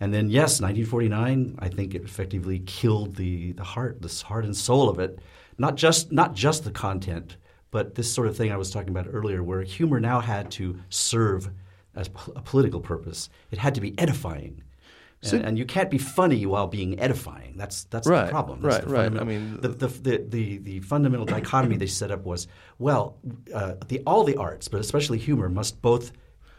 [0.00, 4.56] And then, yes, 1949, I think it effectively killed the, the heart, the heart and
[4.56, 5.20] soul of it.
[5.58, 7.36] Not just not just the content,
[7.70, 10.78] but this sort of thing I was talking about earlier, where humor now had to
[10.88, 11.50] serve
[11.94, 13.28] as a political purpose.
[13.50, 14.62] It had to be edifying.
[15.21, 17.55] So- and, and you can't be funny while being edifying.
[17.57, 18.61] That's that's Right, the problem.
[18.61, 19.03] That's right, the right.
[19.05, 22.47] fundamental- I mean- the, the, the, the, the fundamental dichotomy they set up was
[22.77, 23.17] well,
[23.53, 26.11] uh, the, all the arts, but especially humor, must both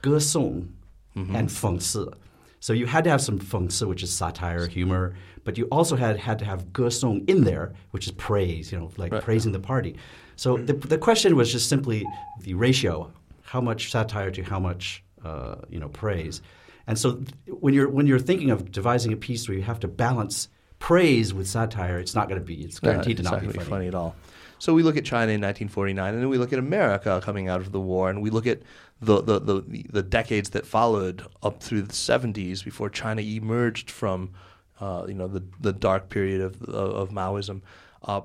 [0.02, 0.68] 歌颂
[1.16, 1.34] Mm-hmm.
[1.36, 2.12] and 讽刺.
[2.60, 5.14] So you had to have some 讽刺, which is satire, humor,
[5.44, 8.90] but you also had, had to have 歌颂 in there, which is praise, you know,
[8.96, 9.22] like Right.
[9.22, 9.96] praising the party.
[10.36, 12.04] So the, the question was just simply
[12.42, 13.10] the ratio,
[13.42, 16.40] how much satire to how much, uh, you know, praise.
[16.87, 19.87] And so when you're, when you're thinking of devising a piece where you have to
[19.87, 23.47] balance praise with satire, it's not going to be, it's guaranteed it's to not, be
[23.47, 23.87] be funny.
[23.87, 24.15] at all.
[24.59, 27.59] So we look at China in 1949, and then we look at America coming out
[27.59, 28.61] of the war, and we look at
[29.01, 34.31] the the, the, the decades that followed up through the 70s before China emerged from
[34.79, 37.61] uh, you know the the dark period of of, of Maoism.
[38.03, 38.21] Uh,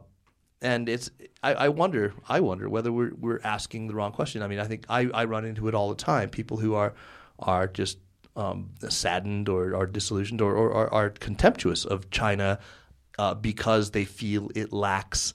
[0.61, 1.11] and it's
[1.43, 4.43] I, I wonder I wonder whether we're we're asking the wrong question.
[4.43, 6.29] I mean, I think I, I run into it all the time.
[6.29, 6.95] People who are
[7.39, 7.99] are just
[8.37, 12.59] um, saddened or are disillusioned or, or, or are contemptuous of China
[13.19, 15.35] uh, because they feel it lacks,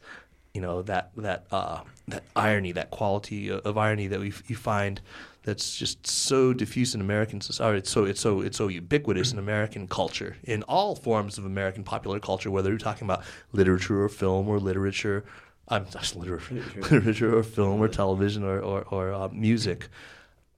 [0.53, 5.01] you know, that that uh, that irony, that quality of, irony that we you find
[5.43, 7.79] that's just so diffuse in American society.
[7.79, 11.84] It's so it's so it's so ubiquitous in American culture, in all forms of American
[11.84, 15.25] popular culture, whether you're talking about literature or film or literature.
[15.67, 19.89] I'm just literature, literature or film or television or or, or uh, music.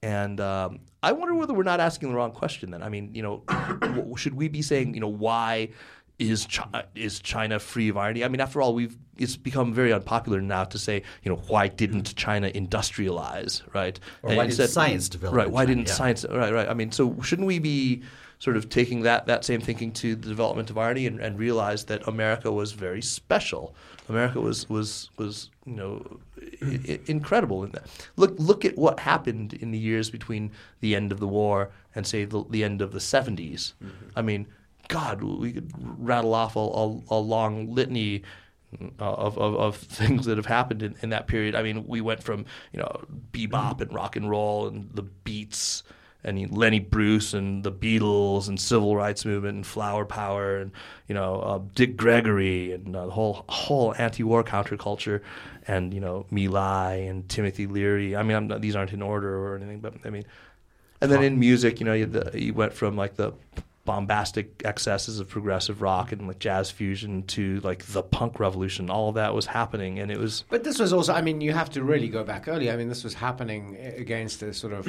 [0.02, 2.72] And um, I wonder whether we're not asking the wrong question.
[2.72, 3.44] Then I mean, you know,
[4.16, 5.68] should we be saying, you know, why
[6.18, 8.24] is China, is China free of irony?
[8.24, 11.68] I mean, after all, we've it's become very unpopular now to say, you know, why
[11.68, 14.00] didn't China industrialize, right?
[14.22, 15.50] Or And why didn't science develop Right?
[15.50, 15.74] Why China?
[15.76, 15.94] didn't Yeah.
[15.94, 16.26] science?
[16.28, 16.68] Right, right.
[16.68, 18.02] I mean, so shouldn't we be
[18.38, 21.84] sort of taking that that same thinking to the development of irony and, and realize
[21.86, 23.74] that America was very special?
[24.08, 26.20] America was was was you know
[26.62, 27.86] I- incredible in that.
[28.16, 32.06] Look look at what happened in the years between the end of the war and
[32.06, 33.72] say the, the end of the 70s.
[34.14, 34.46] I mean,
[34.88, 38.22] God, we could rattle off a, a, a long litany
[39.00, 41.54] uh, of, of, of things that have happened in, in that period.
[41.54, 45.82] I mean, we went from you know bebop and rock and roll and the Beats
[46.24, 50.72] and Lenny Bruce and the Beatles and civil rights movement and flower power and
[51.08, 55.20] you know uh, Dick Gregory and uh, the whole whole anti-war counterculture
[55.66, 58.16] and you know My Lai and Timothy Leary.
[58.16, 60.24] I mean, I'm not, these aren't in order or anything, but I mean,
[61.00, 63.32] and then in music, you know, you, the, you went from like the
[63.84, 68.90] bombastic excesses of progressive rock and like jazz fusion to like the punk revolution.
[68.90, 71.70] All that was happening, and it was But this was also, I mean, you have
[71.70, 72.70] to really go back early.
[72.70, 74.88] I mean, this was happening against a sort of,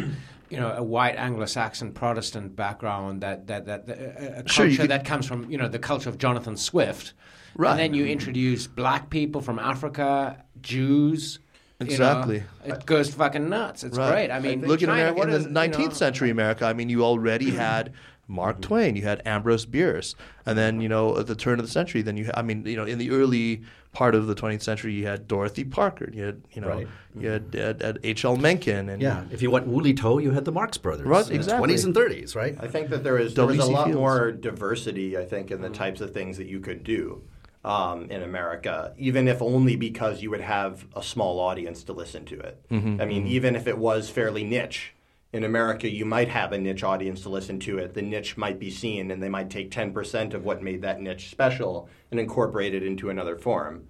[0.50, 4.82] you know, a white Anglo-Saxon Protestant background that that that, that a, a Sure, culture
[4.84, 7.14] could- that comes from, you know, the culture of Jonathan Swift.
[7.56, 7.72] Right.
[7.72, 11.40] And then you introduce black people from Africa, Jews.
[11.80, 11.92] you know.
[11.92, 12.44] Exactly.
[12.66, 13.84] it goes fucking nuts.
[13.84, 14.30] It's great.
[14.32, 16.66] I mean, look at America what in the you 19th know, century America.
[16.66, 17.94] I mean, you already had
[18.28, 20.14] Mark Twain, you had Ambrose Bierce,
[20.46, 22.76] and then you know at the turn of the century, then you, I mean, you
[22.76, 23.64] know, in the early
[23.98, 26.88] part of the 20th century, you had Dorothy Parker, you had, you know, Right.
[27.20, 28.38] you had, had, had H.L.
[28.38, 31.08] Mencken, and Yeah, if you want Wulitou, you had the Marx Brothers.
[31.08, 31.74] Right, in the exactly.
[31.74, 32.56] 20s and 30s, right?
[32.60, 33.98] I think that there is there was a lot Fields.
[33.98, 35.18] more diversity.
[35.18, 37.24] I think in the types of things that you could do
[37.66, 42.24] um, in America, even if only because you would have a small audience to listen
[42.26, 42.64] to it.
[42.70, 44.94] Mm-hmm, I mean, even if it was fairly niche
[45.38, 47.94] in America, you might have a niche audience to listen to it.
[47.94, 51.30] The niche might be seen, and they might take 10% of what made that niche
[51.30, 53.86] special and incorporate it into another form.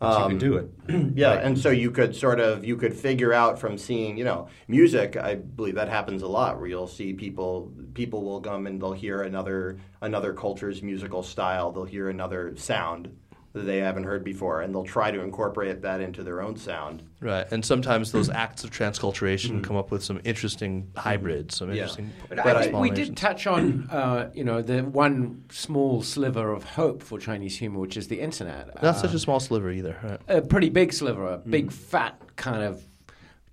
[0.00, 0.70] So you can um, do it.
[1.16, 4.48] Yeah, and so you could sort of you could figure out from seeing, you know,
[4.68, 5.16] music.
[5.16, 8.92] I believe that happens a lot, where you'll see people people will come and they'll
[8.92, 11.72] hear another another culture's musical style.
[11.72, 13.16] They'll hear another sound
[13.56, 17.02] that they haven't heard before, and they'll try to incorporate that into their own sound.
[17.20, 21.74] Right, and sometimes those acts of transculturation come up with some interesting hybrids, some Yeah.
[21.82, 22.12] interesting.
[22.28, 26.52] But, But I think we did touch on, uh, you know, the one small sliver
[26.52, 28.66] of hope for Chinese humor, which is the internet.
[28.76, 29.96] Not Uh, such a small sliver either.
[30.02, 30.20] Right?
[30.28, 32.84] a pretty big sliver, a big fat kind of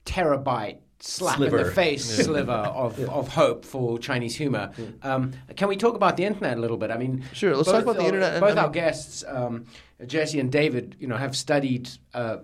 [0.05, 1.63] terabyte slap in Sliver.
[1.65, 4.71] the face sliver of, of hope for Chinese humor.
[5.01, 6.91] Um, can we talk about the internet a little bit?
[6.91, 9.65] I mean, Sure, let's both talk about the internet both our guests, um,
[10.05, 11.89] Jesse and David, you know, have studied.
[12.13, 12.37] Uh,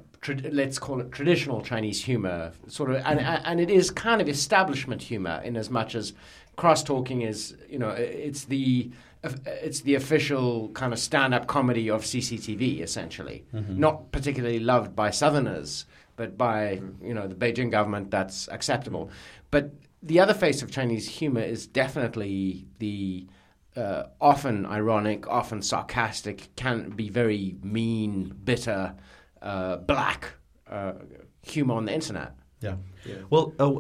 [0.52, 5.02] let's call it traditional Chinese humor, sort of, and, and it is kind of establishment
[5.02, 6.12] humor in as much as
[6.58, 8.92] cross-talking is, you know, it's the
[9.46, 13.46] it's the official kind of stand-up comedy of CCTV, essentially.
[13.54, 15.86] Not particularly loved by Southerners,
[16.20, 19.10] but by you know the Beijing government, that's acceptable.
[19.52, 19.72] But
[20.04, 23.26] the other face of Chinese humor is definitely the
[23.78, 28.96] uh, often ironic, often sarcastic, can be very mean, bitter,
[29.42, 30.34] uh, black
[30.70, 30.92] uh,
[31.42, 32.34] humor on the internet.
[33.06, 33.16] Yeah.
[33.30, 33.72] Well, uh,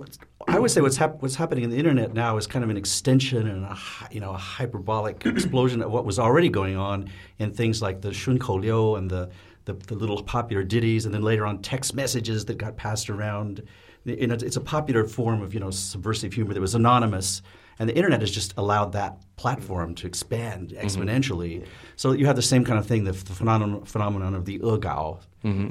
[0.48, 2.78] I would say what's, hap- what's happening in the internet now is kind of an
[2.78, 7.10] extension and a hy- you know a hyperbolic explosion of what was already going on
[7.38, 9.30] in things like the Shunkou Liu and the,
[9.70, 13.64] the the little popular ditties, and then later on text messages that got passed around.
[14.06, 17.42] It's a popular form of you know subversive humor that was anonymous,
[17.78, 21.66] and the internet has just allowed that platform to expand exponentially.
[21.96, 25.20] So you have the same kind of thing, the, the phenomenon, phenomenon of the Egao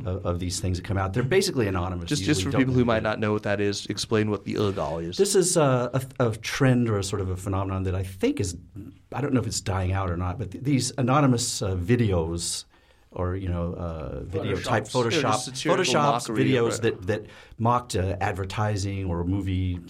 [0.07, 1.13] of, of these things that come out.
[1.15, 2.09] They're basically anonymous.
[2.09, 5.03] Just, just for people who might not know what that is, explain what the Egao
[5.07, 5.17] is.
[5.17, 8.41] this is a, a, a trend or a sort of a phenomenon that I think
[8.41, 8.57] is,
[9.13, 12.65] I don't know if it's dying out or not, but th- these anonymous uh, videos
[13.11, 15.65] or you know uh, video type Photoshops.
[15.65, 17.27] Yeah, Photoshop just Photoshops videos that that
[17.59, 19.81] mocked uh, advertising or movie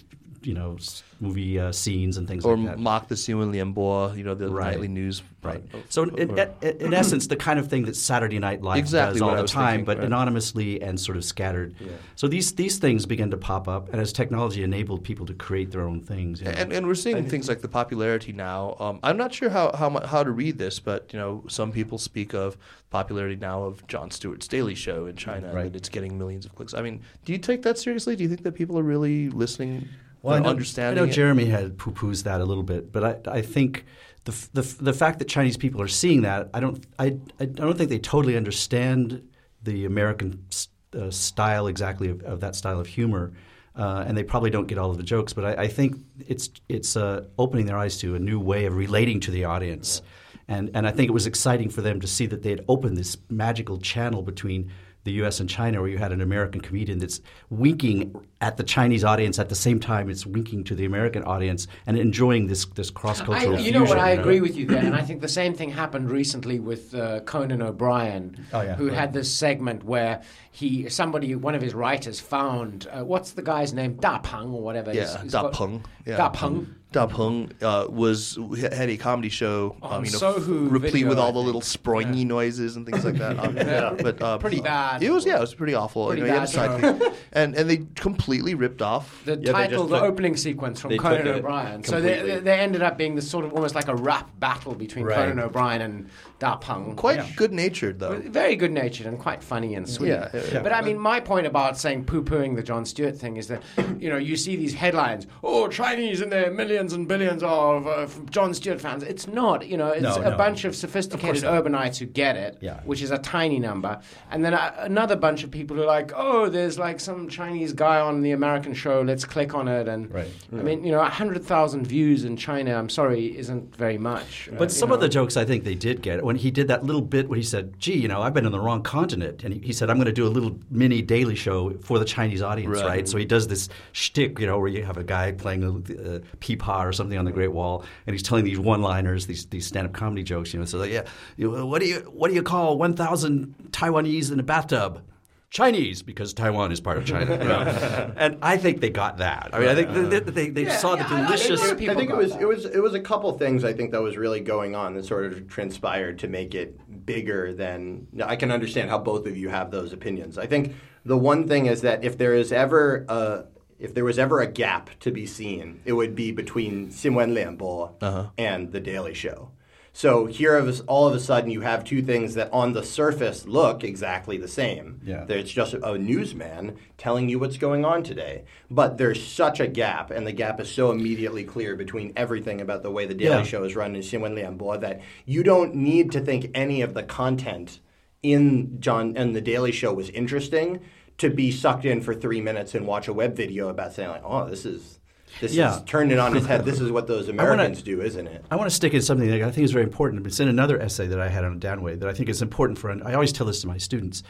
[0.43, 0.77] you know
[1.21, 2.75] movie uh, scenes and things or like that.
[2.77, 4.71] Or mock the Xinwen Lianbo, you know, the Right.
[4.73, 5.23] nightly news.
[5.43, 5.63] Right.
[5.75, 8.79] uh, So, in, or- in, in essence, the kind of thing that Saturday Night Live
[8.79, 10.07] Exactly does all the time, thinking, but right.
[10.07, 11.75] anonymously and sort of scattered.
[12.17, 15.71] So these these things begin to pop up, and as technology enabled people to create
[15.73, 16.41] their own things.
[16.41, 16.53] you know.
[16.53, 18.77] And, and we're seeing things like the popularity now.
[18.79, 21.99] Um, I'm not sure how, how how to read this, but you know, some people
[21.99, 22.57] speak of
[22.91, 25.67] popularity now of Jon Stewart's Daily Show in China, Right.
[25.67, 26.75] and it's getting millions of clicks.
[26.75, 28.17] I mean, do you take that seriously?
[28.17, 29.89] Do you think that people are really listening,
[30.23, 30.99] Well, I know, understanding?
[30.99, 31.15] I know it?
[31.15, 33.85] Jeremy had poo-poos that a little bit, but I, I think
[34.25, 37.77] the, the the fact that Chinese people are seeing that, I don't I, I don't
[37.79, 39.23] think they totally understand
[39.63, 40.45] the American
[40.93, 43.33] uh, style exactly of, of that style of humor.
[43.77, 46.51] Uh, and they probably don't get all of the jokes, but I, I think it's
[46.69, 50.03] it's uh, opening their eyes to a new way of relating to the audience,
[50.49, 52.97] and and I think it was exciting for them to see that they had opened
[52.97, 54.73] this magical channel between
[55.09, 55.41] the U.S.
[55.41, 59.49] and China, where you had an American comedian that's winking at the Chinese audience at
[59.49, 63.59] the same time it's winking to the American audience and enjoying this this cross cultural.
[63.59, 63.99] you know what?
[63.99, 67.21] I agree with you there, and I think the same thing happened recently with uh,
[67.21, 68.97] Conan O'Brien, Oh, yeah, who right.
[68.97, 73.73] had this segment where he somebody one of his writers found uh, what's the guy's
[73.73, 74.93] name Da Peng or whatever.
[74.93, 75.85] Yeah, He's- he's Da got- Peng.
[76.07, 76.17] Yeah.
[76.19, 76.75] Da Peng.
[76.91, 81.19] Da Peng uh, was had a comedy show, um, you know, Sohu replete Video, with
[81.19, 81.47] all I the think.
[81.47, 83.37] little springy noises and things like that.
[83.39, 85.03] Um, But uh, Pretty bad.
[85.03, 86.07] It was yeah, it was pretty awful.
[86.07, 89.23] Pretty you know, he had a bad and and they completely ripped off.
[89.27, 91.85] The Yeah, title, just the took- opening sequence from Conan O'Brien.
[91.85, 94.75] So they, they, they ended up being this sort of almost like a rap battle
[94.75, 95.17] between Right.
[95.17, 96.97] Conan O'Brien and Da Peng.
[96.97, 98.19] Quite good natured though.
[98.19, 100.09] Very good natured and quite funny and sweet.
[100.09, 100.63] Yeah, yeah, yeah.
[100.63, 103.63] But I mean, my point about saying poo pooing the Jon Stewart thing is that,
[103.99, 108.07] you know, you see these headlines, oh, Chinese and their millions and billions of uh,
[108.31, 109.03] Jon Stewart fans.
[109.03, 110.37] It's not, you know, it's No, a no.
[110.37, 112.81] bunch of sophisticated urbanites who get it, Yeah.
[112.85, 113.99] which is a tiny number.
[114.31, 117.73] And then a, another bunch of people who are like, oh, there's like some Chinese
[117.73, 119.89] guy on the American show, let's click on it.
[119.89, 120.29] And Right.
[120.53, 124.49] I mean, you know, 100,000 views in China, I'm sorry, isn't very much.
[124.53, 124.95] Uh, But you some know.
[124.95, 127.39] of the jokes I think they did get when he did that little bit when
[127.39, 129.91] he said, "Gee, you know, I've been on the wrong continent," and he, he said,
[129.91, 132.87] "I'm going to do a little mini daily show for the Chinese audience." Right.
[132.89, 133.09] Right.
[133.09, 135.71] So he does this shtick, you know, where you have a guy playing a,
[136.17, 136.21] a
[136.69, 139.93] pipa or something on the Great Wall, and he's telling these one-liners, these these stand-up
[139.93, 140.53] comedy jokes.
[140.53, 141.05] You know, so like, yeah,
[141.37, 145.03] you know, what do you what do you call 1,000 Taiwanese in a bathtub?
[145.51, 147.33] Chinese, because Taiwan is part of China.
[147.33, 148.13] you know?
[148.19, 149.49] and I think they got that.
[149.55, 151.61] I mean, I think they, they, they Yeah, saw yeah, the I- I think delicious.
[151.63, 152.43] there- I think it was that.
[152.43, 155.07] it was it was a couple things I think that was really going on that
[155.07, 159.49] sort of transpired to make it bigger than I can understand how both of you
[159.49, 160.37] have those opinions.
[160.37, 160.75] I think
[161.07, 163.45] the one thing is that if there is ever a
[163.79, 167.93] if there was ever a gap to be seen, it would be between Xinwen Lianbo
[168.01, 168.27] Uh-huh.
[168.37, 169.51] and The Daily Show.
[169.93, 173.83] So here, all of a sudden, you have two things that on the surface look
[173.83, 175.01] exactly the same.
[175.05, 175.25] Yeah.
[175.25, 178.45] There's just a newsman telling you what's going on today.
[178.71, 182.85] But there's such a gap, and the gap is so immediately clear between everything about
[182.85, 183.43] the way the Daily Yeah.
[183.43, 187.03] Show is run in Xinwen Lianbo that you don't need to think any of the
[187.03, 187.81] content
[188.23, 190.81] in Jon and the Daily Show was interesting
[191.19, 194.23] to be sucked in for three minutes and watch a web video about saying like,
[194.25, 194.99] oh, this is
[195.41, 195.77] this Yeah.
[195.77, 196.65] is turned it on its head.
[196.65, 198.45] This is what those Americans do, isn't it?
[198.51, 200.27] I want to stick in something that I think is very important.
[200.27, 202.91] It's in another essay that I had on Danwei that I think is important for.
[203.05, 204.23] I always tell this to my students.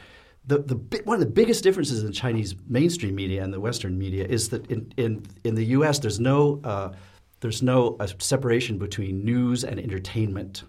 [0.47, 4.25] The, the one of the biggest differences in Chinese mainstream media and the Western media
[4.25, 5.99] is that in, in, in the U.S.
[5.99, 6.93] there's no uh,
[7.41, 10.63] there's no uh, separation between news and entertainment.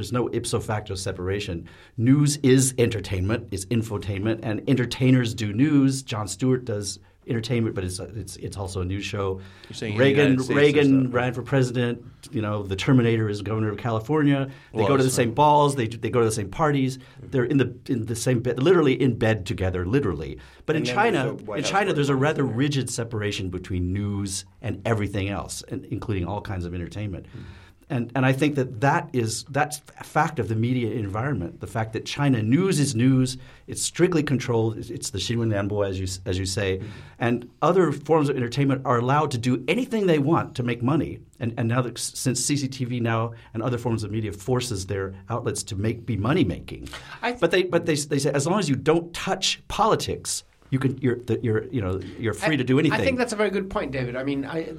[0.00, 1.68] There's no ipso facto separation.
[1.98, 6.02] News is entertainment, it's infotainment, and entertainers do news.
[6.02, 6.98] Jon Stewart does
[7.28, 9.42] entertainment, but it's it's it's also a news show.
[9.68, 12.02] You're saying Reagan Reagan there's ran for president.
[12.32, 14.46] You know, the Terminator is governor of California.
[14.72, 15.76] They Well, go to the it's same balls.
[15.76, 16.98] They they go to the same parties.
[17.20, 20.38] They're in the in the same bed, literally in bed together, literally.
[20.64, 22.54] But And in China, a in China, there's a rather there.
[22.54, 27.26] rigid separation between news and everything else, and including all kinds of entertainment.
[27.26, 27.42] Hmm.
[27.90, 31.60] And, and I think that that is that's a fact of the media environment.
[31.60, 33.36] The fact that China news is news,
[33.66, 34.78] it's strictly controlled.
[34.78, 36.80] It's, it's the Xinwen Lianbo, as you as you say,
[37.18, 41.18] and other forms of entertainment are allowed to do anything they want to make money.
[41.40, 45.64] And, and now that since CCTV now and other forms of media forces their outlets
[45.64, 46.88] to make be money making,
[47.22, 50.78] th- but they but they, they say as long as you don't touch politics, you
[50.78, 53.00] can you're you're you know you're free I- to do anything.
[53.00, 54.16] I think that's a very good point, David.
[54.16, 54.72] I mean, I,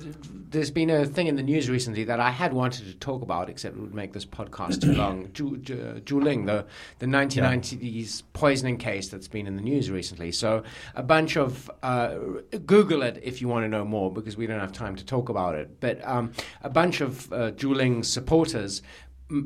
[0.49, 3.49] there's been a thing in the news recently that I had wanted to talk about,
[3.49, 5.29] except it would make this podcast too long.
[5.33, 6.65] Ju, Ju, Zhu Ling, the,
[6.99, 10.31] the 1990s poisoning case that's been in the news recently.
[10.31, 10.63] So
[10.95, 12.15] a bunch of uh,
[12.65, 15.29] Google it if you want to know more, because we don't have time to talk
[15.29, 15.79] about it.
[15.79, 16.31] But um,
[16.63, 18.81] a bunch of uh, Zhu Ling supporters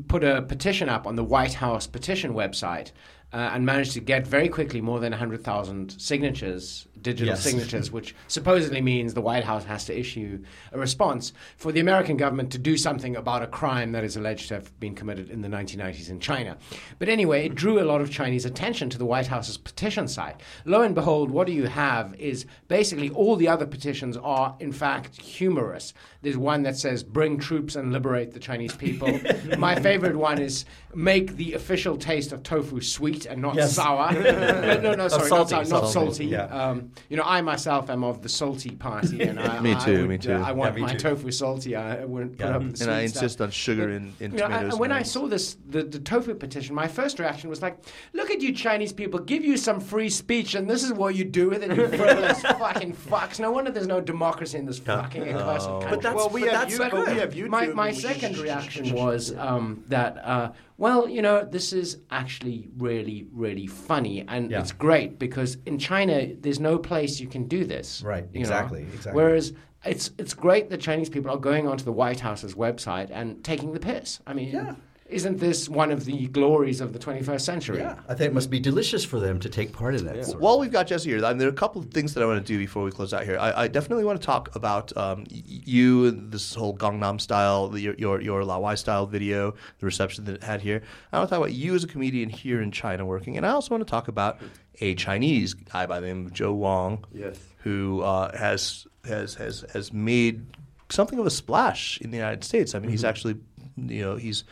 [0.07, 2.91] put a petition up on the White House petition website.
[3.35, 7.43] Uh, and managed to get very quickly more than 100,000 signatures, digital Yes.
[7.43, 10.39] signatures, which supposedly means the White House has to issue
[10.71, 14.47] a response for the American government to do something about a crime that is alleged
[14.47, 16.55] to have been committed in the 1990s in China.
[16.97, 20.37] But anyway, it drew a lot of Chinese attention to the White House's petition site.
[20.63, 24.71] Lo and behold, what do you have is basically all the other petitions are, in
[24.71, 25.93] fact, humorous.
[26.21, 29.19] There's one that says, bring troops and liberate the Chinese people.
[29.59, 30.63] My favorite one is,
[30.95, 33.73] make the official taste of tofu sweet and not Yes.
[33.75, 34.11] sour.
[34.13, 36.25] no, no, no, sorry, not, salty, sour, not salty, salty.
[36.25, 36.45] yeah.
[36.45, 40.01] Um, you know, I myself am of the salty party, and I, Me I too,
[40.01, 40.33] would, me too.
[40.33, 40.97] uh, I want me my too.
[40.99, 41.75] tofu salty.
[41.75, 43.23] I wouldn't put up the and sweet I stuff.
[43.23, 44.71] insist on sugar in, in You know, tomatoes.
[44.73, 47.77] and when I saw this, the, the tofu petition, my first reaction was like,
[48.13, 49.19] "Look at you Chinese people!
[49.19, 52.41] Give you some free speech, and this is what you do with it, you frivolous
[52.41, 53.39] fucking fucks!
[53.39, 56.49] No wonder there's no democracy in this fucking accursed country." But that's well, we but
[56.51, 57.17] have, that's you, so but we good.
[57.17, 57.49] have YouTube.
[57.49, 63.27] my, my second reaction was um, that, uh, well, you know, this is actually really,
[63.31, 64.25] really funny.
[64.27, 64.59] And Yeah.
[64.59, 68.01] it's great because in China, there's no place you can do this.
[68.03, 68.41] Right, you know.
[68.41, 69.13] exactly, exactly.
[69.13, 69.53] Whereas
[69.85, 73.71] it's, it's great that Chinese people are going onto the White House's website and taking
[73.73, 74.19] the piss.
[74.27, 74.75] I mean, Yeah.
[75.07, 77.77] Isn't this one of the glories of the 21st century?
[77.77, 80.25] Yeah, I think it must be delicious for them to take part in that.
[80.25, 82.15] Sort of- While we've got Jesse here, I mean, there are a couple of things
[82.15, 83.37] that I want to do before we close out here.
[83.37, 87.79] I, I definitely want to talk about um, you, and this whole Gangnam style, the,
[87.81, 90.81] your, your your Laowai style video, the reception that it had here.
[91.13, 93.49] I want to talk about you as a comedian here in China working, and I
[93.49, 94.39] also want to talk about
[94.81, 97.37] a Chinese guy by the name of Joe Wong, Yes.
[97.59, 100.47] who uh, has has has has made
[100.89, 102.73] something of a splash in the United States.
[102.73, 103.35] I mean, he's actually,
[103.77, 104.43] you know, he's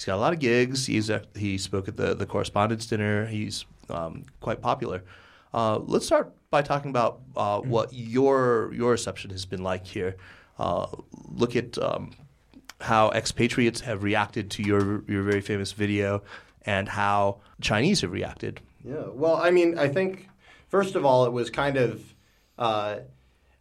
[0.00, 0.86] he's got a lot of gigs.
[0.86, 3.26] He's he spoke at the the correspondence dinner.
[3.26, 5.02] He's um, quite popular.
[5.52, 10.16] Uh, let's start by talking about uh, what your your reception has been like here.
[10.58, 10.86] Uh,
[11.28, 12.12] look at um,
[12.80, 16.22] how expatriates have reacted to your your very famous video,
[16.64, 18.60] and how Chinese have reacted.
[18.82, 19.04] Yeah.
[19.12, 20.30] Well, I mean, I think
[20.68, 22.02] first of all, it was kind of.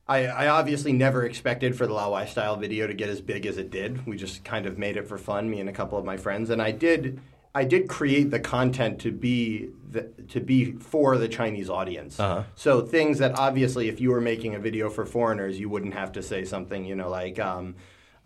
[0.08, 3.46] Uh, I, I obviously never expected for the Lawai style video to get as big
[3.46, 4.06] as it did.
[4.06, 6.50] We just kind of made it for fun, me and a couple of my friends,
[6.50, 7.20] and I did.
[7.56, 12.18] I did create the content to be the, to be for the Chinese audience.
[12.18, 12.42] Uh-huh.
[12.56, 16.10] So things that obviously, if you were making a video for foreigners, you wouldn't have
[16.12, 17.38] to say something, you know, like.
[17.38, 17.76] Um,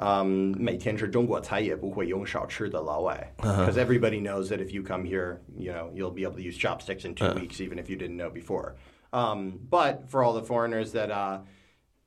[0.01, 6.37] um, 每天吃中国菜也不会用少吃的老外 because everybody knows that if you come here, you know, you'll be able
[6.37, 8.77] to use chopsticks in two weeks, even if you didn't know before.
[9.13, 11.45] Um, but for all the foreigners that uh, it,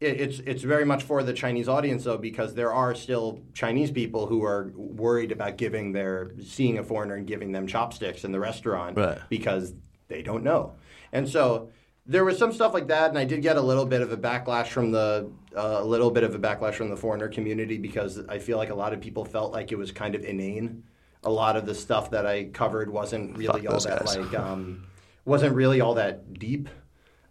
[0.00, 4.26] it's it's very much for the Chinese audience though, because there are still Chinese people
[4.26, 8.40] who are worried about giving their seeing a foreigner and giving them chopsticks in the
[8.40, 9.18] restaurant Right.
[9.30, 9.72] because
[10.08, 10.74] they don't know,
[11.12, 11.70] and so
[12.08, 14.16] there was some stuff like that, and I did get a little bit of a
[14.16, 18.20] backlash from the uh, a little bit of a backlash from the foreigner community because
[18.28, 20.84] I feel like a lot of people felt like it was kind of inane.
[21.24, 24.16] A lot of the stuff that I covered wasn't really Fuck all that guys.
[24.18, 24.84] like um,
[25.24, 26.68] wasn't really all that deep.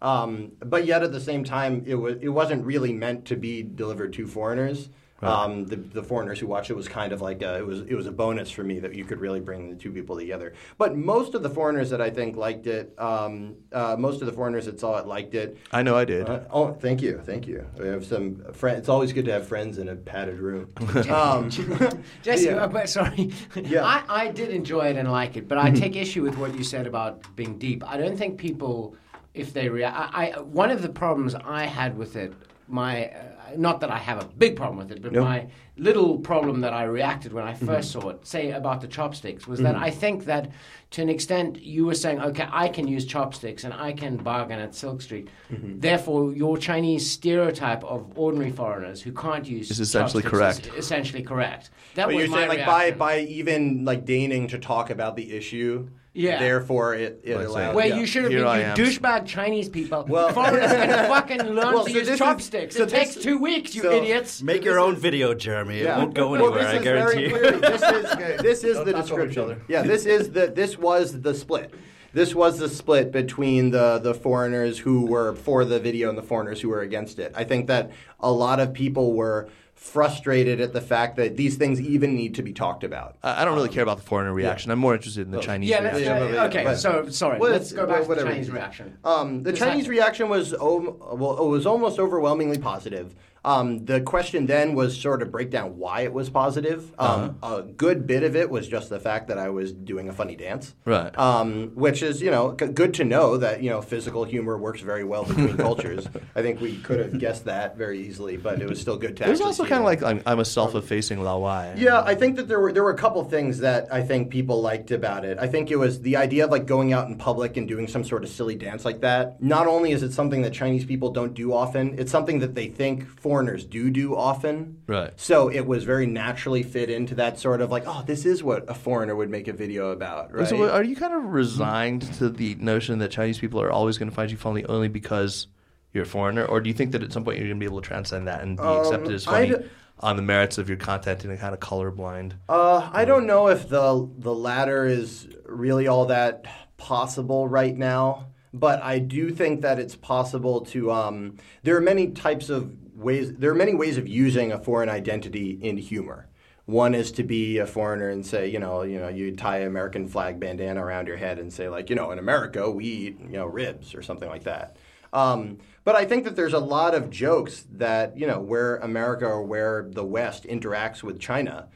[0.02, 3.62] Um, but yet at the same time, it was it wasn't really meant to be
[3.62, 4.90] delivered to foreigners.
[5.22, 7.94] Um, the, the foreigners who watched it was kind of like a, it was it
[7.94, 10.52] was a bonus for me that you could really bring the two people together.
[10.76, 14.32] But most of the foreigners that I think liked it, um, uh, most of the
[14.34, 15.56] foreigners that saw it liked it.
[15.72, 16.28] I know I did.
[16.28, 17.66] Uh, oh, thank you, thank you.
[17.78, 18.80] We have some friends.
[18.80, 20.70] It's always good to have friends in a padded room.
[21.10, 21.48] um,
[22.22, 22.56] Jesse, Yeah.
[22.64, 23.32] uh, but sorry.
[23.56, 23.86] Yeah.
[23.86, 26.62] I, I did enjoy it and like it, but I take issue with what you
[26.62, 27.82] said about being deep.
[27.90, 28.94] I don't think people,
[29.36, 32.32] if they react, I, I one of the problems I had with it,
[32.68, 35.22] my uh, not that I have a big problem with it, but No.
[35.22, 37.68] my little problem that I reacted when I mm-hmm.
[37.68, 39.84] 1st saw it, say about the chopsticks, was that mm-hmm.
[39.84, 40.50] I think that
[40.92, 44.58] to an extent you were saying, okay, I can use chopsticks and I can bargain
[44.58, 45.28] at Silk Street.
[45.52, 45.80] Mm-hmm.
[45.80, 50.78] Therefore, your Chinese stereotype of ordinary foreigners who can't use Is essentially chopsticks correct.
[50.78, 51.70] Is essentially correct.
[51.94, 55.14] That But was you're my saying like by by even like deigning to talk about
[55.16, 56.38] the issue, Yeah.
[56.38, 57.74] Therefore, it it Let's say- allows.
[57.76, 57.96] Where yeah.
[57.98, 58.76] you should have Here been, I you am.
[58.76, 60.04] douchebag Chinese people.
[60.08, 62.76] Well- Foreigners can fucking learn Well, to so use this is- chopsticks.
[62.76, 64.42] so it takes two weeks, you so- idiots.
[64.42, 65.80] Make your own video, Jeremy.
[65.80, 67.58] It won't go Well, anywhere, this I is guarantee very you.
[67.58, 67.70] clear.
[67.70, 69.60] This is this is the talk description.
[69.68, 71.72] Yeah, this is the this was the split.
[72.12, 76.22] This was the split between the the foreigners who were for the video and the
[76.22, 77.32] foreigners who were against it.
[77.36, 77.90] I think that
[78.20, 82.42] a lot of people were frustrated at the fact that these things even need to
[82.42, 83.16] be talked about.
[83.22, 84.70] I I don't really care about the foreigner reaction.
[84.70, 86.02] I'm more interested in the Chinese yeah, reaction.
[86.02, 87.38] yeah, uh, okay, but- so sorry.
[87.38, 88.24] Well, let's go back to the.
[88.24, 88.96] Chinese reaction.
[89.04, 93.14] Um, the Chinese reaction was om- well, it was almost overwhelmingly positive.
[93.46, 96.92] Um, the question then was sort of break down why it was positive.
[96.98, 97.56] Um, Uh-huh.
[97.58, 100.34] A good bit of it was just the fact that I was doing a funny
[100.36, 101.16] dance, Right.
[101.16, 104.80] Um, which is you know g- good to know that you know physical humor works
[104.80, 106.08] very well between cultures.
[106.34, 109.22] I think we could have guessed that very easily, but it was still good to.
[109.22, 109.28] Ask.
[109.28, 111.74] It was also kind of like I'm, I'm a self-effacing Lao Wai.
[111.76, 114.60] Yeah, I think that there were there were a couple things that I think people
[114.60, 115.38] liked about it.
[115.38, 118.02] I think it was the idea of like going out in public and doing some
[118.02, 119.40] sort of silly dance like that.
[119.40, 122.66] Not only is it something that Chinese people don't do often, it's something that they
[122.68, 124.82] think foreigners do do often.
[124.86, 125.12] Right.
[125.16, 128.64] So it was very naturally fit into that sort of like, oh, this is what
[128.68, 130.48] a foreigner would make a video about, right?
[130.48, 134.08] So are you kind of resigned to the notion that Chinese people are always going
[134.08, 135.48] to find you funny only because
[135.92, 137.66] you're a foreigner, or do you think that at some point you're going to be
[137.66, 139.64] able to transcend that and be accepted as funny I'd-
[140.00, 142.32] on the merits of your content and a kind of colorblind?
[142.48, 146.46] Uh, I don't know if the the latter is really all that
[146.78, 150.90] possible right now, but I do think that it's possible to.
[150.90, 153.34] Um, there are many types of ways.
[153.34, 156.28] There are many ways of using a foreign identity in humor.
[156.64, 159.68] One is to be a foreigner and say, you know, you know, you tie an
[159.68, 163.20] American flag bandana around your head and say, like, you know, in America we eat,
[163.20, 164.76] you know, ribs or something like that.
[165.12, 169.26] Um, but I think that there's a lot of jokes that, you know, where America
[169.26, 171.68] or where the West interacts with China.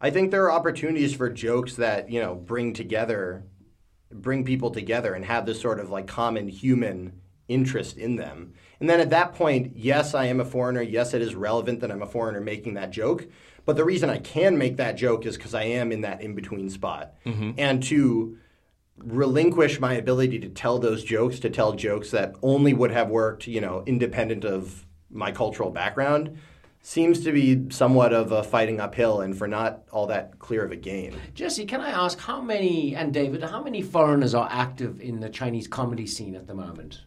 [0.00, 3.46] I think there are opportunities for jokes that, you know, bring together,
[4.12, 8.52] bring people together and have this sort of like common human interest in them.
[8.84, 10.82] And then at that point, yes, I am a foreigner.
[10.82, 13.26] Yes, it is relevant that I'm a foreigner making that joke.
[13.64, 16.34] But the reason I can make that joke is because I am in that in
[16.34, 17.14] between spot.
[17.24, 17.52] Mm-hmm.
[17.56, 18.36] And to
[18.98, 23.46] relinquish my ability to tell those jokes, to tell jokes that only would have worked,
[23.46, 26.36] you know, independent of my cultural background,
[26.82, 30.72] seems to be somewhat of a fighting uphill and for not all that clear of
[30.72, 31.18] a gain.
[31.32, 35.30] Jesse, can I ask how many, and David, how many foreigners are active in the
[35.30, 37.00] Chinese comedy scene at the moment?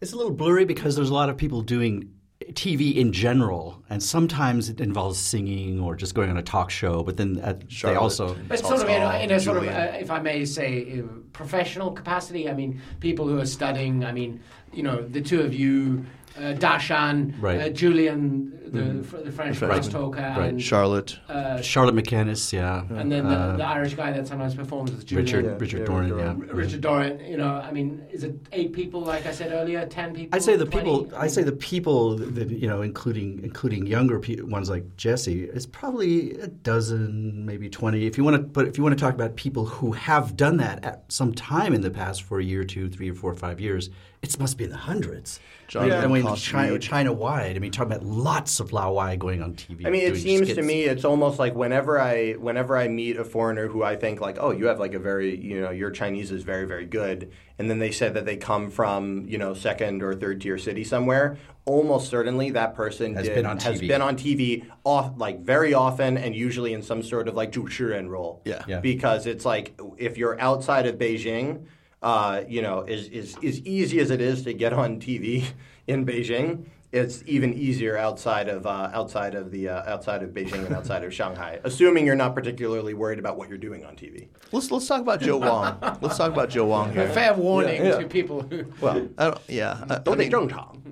[0.00, 2.14] It's a little blurry because there's a lot of people doing
[2.52, 7.02] TV in general, and sometimes it involves singing or just going on a talk show.
[7.02, 9.92] But then uh, they also But sort of in a, in a sort of, uh,
[10.00, 11.02] if I may say, uh,
[11.34, 12.48] professional capacity.
[12.48, 14.04] I mean, people who are studying.
[14.04, 14.40] I mean,
[14.72, 16.06] you know, the two of you,
[16.38, 17.60] uh, Dashan, Right.
[17.60, 19.86] uh, Julian, the, fr- the French French.
[19.88, 20.50] crosstalker, Right.
[20.50, 21.18] and Charlotte.
[21.28, 25.06] uh, Charlotte MacInnis, yeah, and then the, Uh, the Irish guy that sometimes performs with
[25.06, 25.24] Julian.
[25.26, 26.44] Richard Yeah, Richard yeah, Doran, Doran.
[26.46, 26.52] yeah.
[26.52, 30.14] Richard Dorian, you know, I mean, is it eight people, like I said earlier, ten
[30.14, 30.36] people?
[30.36, 30.84] I'd say the 20?
[30.84, 31.18] people.
[31.18, 35.66] I say the people that you know, including including younger pe- ones like Jesse, is
[35.66, 38.06] probably a dozen, maybe twenty.
[38.06, 40.58] If you want to, but if you want to talk about people who have done
[40.58, 43.34] that at some time in the past for a year, two, three, or four, or
[43.34, 43.90] five years,
[44.22, 45.40] it must be in the hundreds.
[45.66, 46.02] John yeah.
[46.02, 47.56] I mean, China, China, wide.
[47.56, 49.86] I mean, talking about lots of Lao Wai going on TV.
[49.86, 50.56] I mean, it seems skits.
[50.58, 54.20] to me it's almost like whenever I whenever I meet a foreigner who I think
[54.20, 57.32] like, oh, you have like a very you know your Chinese is very very good,
[57.58, 60.84] and then they say that they come from you know second or third tier city
[60.84, 61.38] somewhere.
[61.64, 63.62] Almost certainly that person has did, been on TV.
[63.62, 67.52] has been on TV off like very often and usually in some sort of like
[67.52, 68.42] Zhu Shiren role.
[68.44, 68.64] Yeah.
[68.66, 68.80] yeah.
[68.80, 71.66] Because it's like if you're outside of Beijing
[72.02, 75.44] uh, you know, is, is as easy as it is to get on TV
[75.86, 80.66] in Beijing, it's even easier outside of uh, outside of the uh, outside of Beijing
[80.66, 84.26] and outside of Shanghai, assuming you're not particularly worried about what you're doing on TV.
[84.50, 85.78] Let's let's talk about Joe Wong.
[86.00, 87.08] let's talk about Joe Wong A here.
[87.10, 87.98] fair warning Yeah.
[87.98, 88.64] to people who.
[88.80, 90.30] Well, I don't, yeah, I, I don't mean,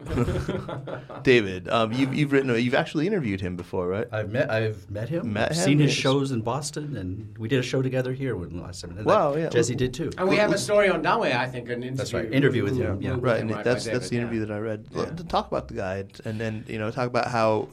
[1.23, 4.07] David, um, you've you've written you've actually interviewed him before, right?
[4.13, 5.33] I've met I've met him.
[5.33, 5.65] Met I've him?
[5.65, 5.99] seen his Yes.
[5.99, 8.99] shows in Boston, and we did a show together here when last time.
[9.05, 9.49] Wow, that- yeah.
[9.49, 10.11] Jesse did too.
[10.19, 11.97] And we have a story on Danwei, I think, an interview.
[11.97, 12.33] That's right.
[12.33, 13.17] Interview with him, yeah.
[13.19, 14.47] Right, and by that's that's the interview yeah.
[14.47, 14.87] that I read.
[14.91, 15.05] Yeah.
[15.07, 17.69] To talk about the guy, and then you know talk about how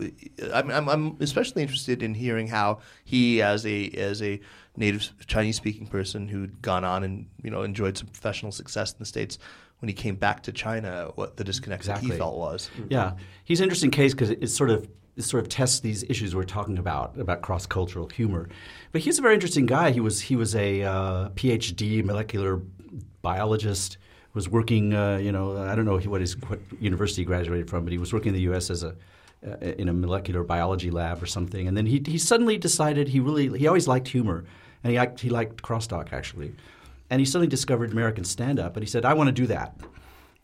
[0.54, 4.40] I'm, I'm I'm especially interested in hearing how he, as a as a
[4.78, 9.00] native Chinese speaking person who'd gone on and you know enjoyed some professional success in
[9.00, 9.38] the states,
[9.80, 12.18] when he came back to China, what the disconnect that he Exactly.
[12.18, 12.70] felt was.
[12.90, 13.14] Yeah,
[13.44, 16.44] he's an interesting case because it, sort of it sort of tests these issues we're
[16.44, 18.50] talking about about cross cultural humor.
[18.92, 19.92] But he's a very interesting guy.
[19.92, 22.62] He was he was a uh, PhD molecular
[23.22, 23.98] biologist.
[24.34, 27.86] Was working, uh, you know, I don't know what his what university he graduated from,
[27.86, 28.70] but he was working in the U.S.
[28.70, 28.94] as a
[29.48, 31.70] uh, in a molecular biology lab or something.
[31.70, 34.44] And then he he suddenly decided he really he always liked humor,
[34.84, 36.54] and he act, he liked crosstalk actually,
[37.10, 39.76] and he suddenly discovered American stand up, and he said, I want to do that.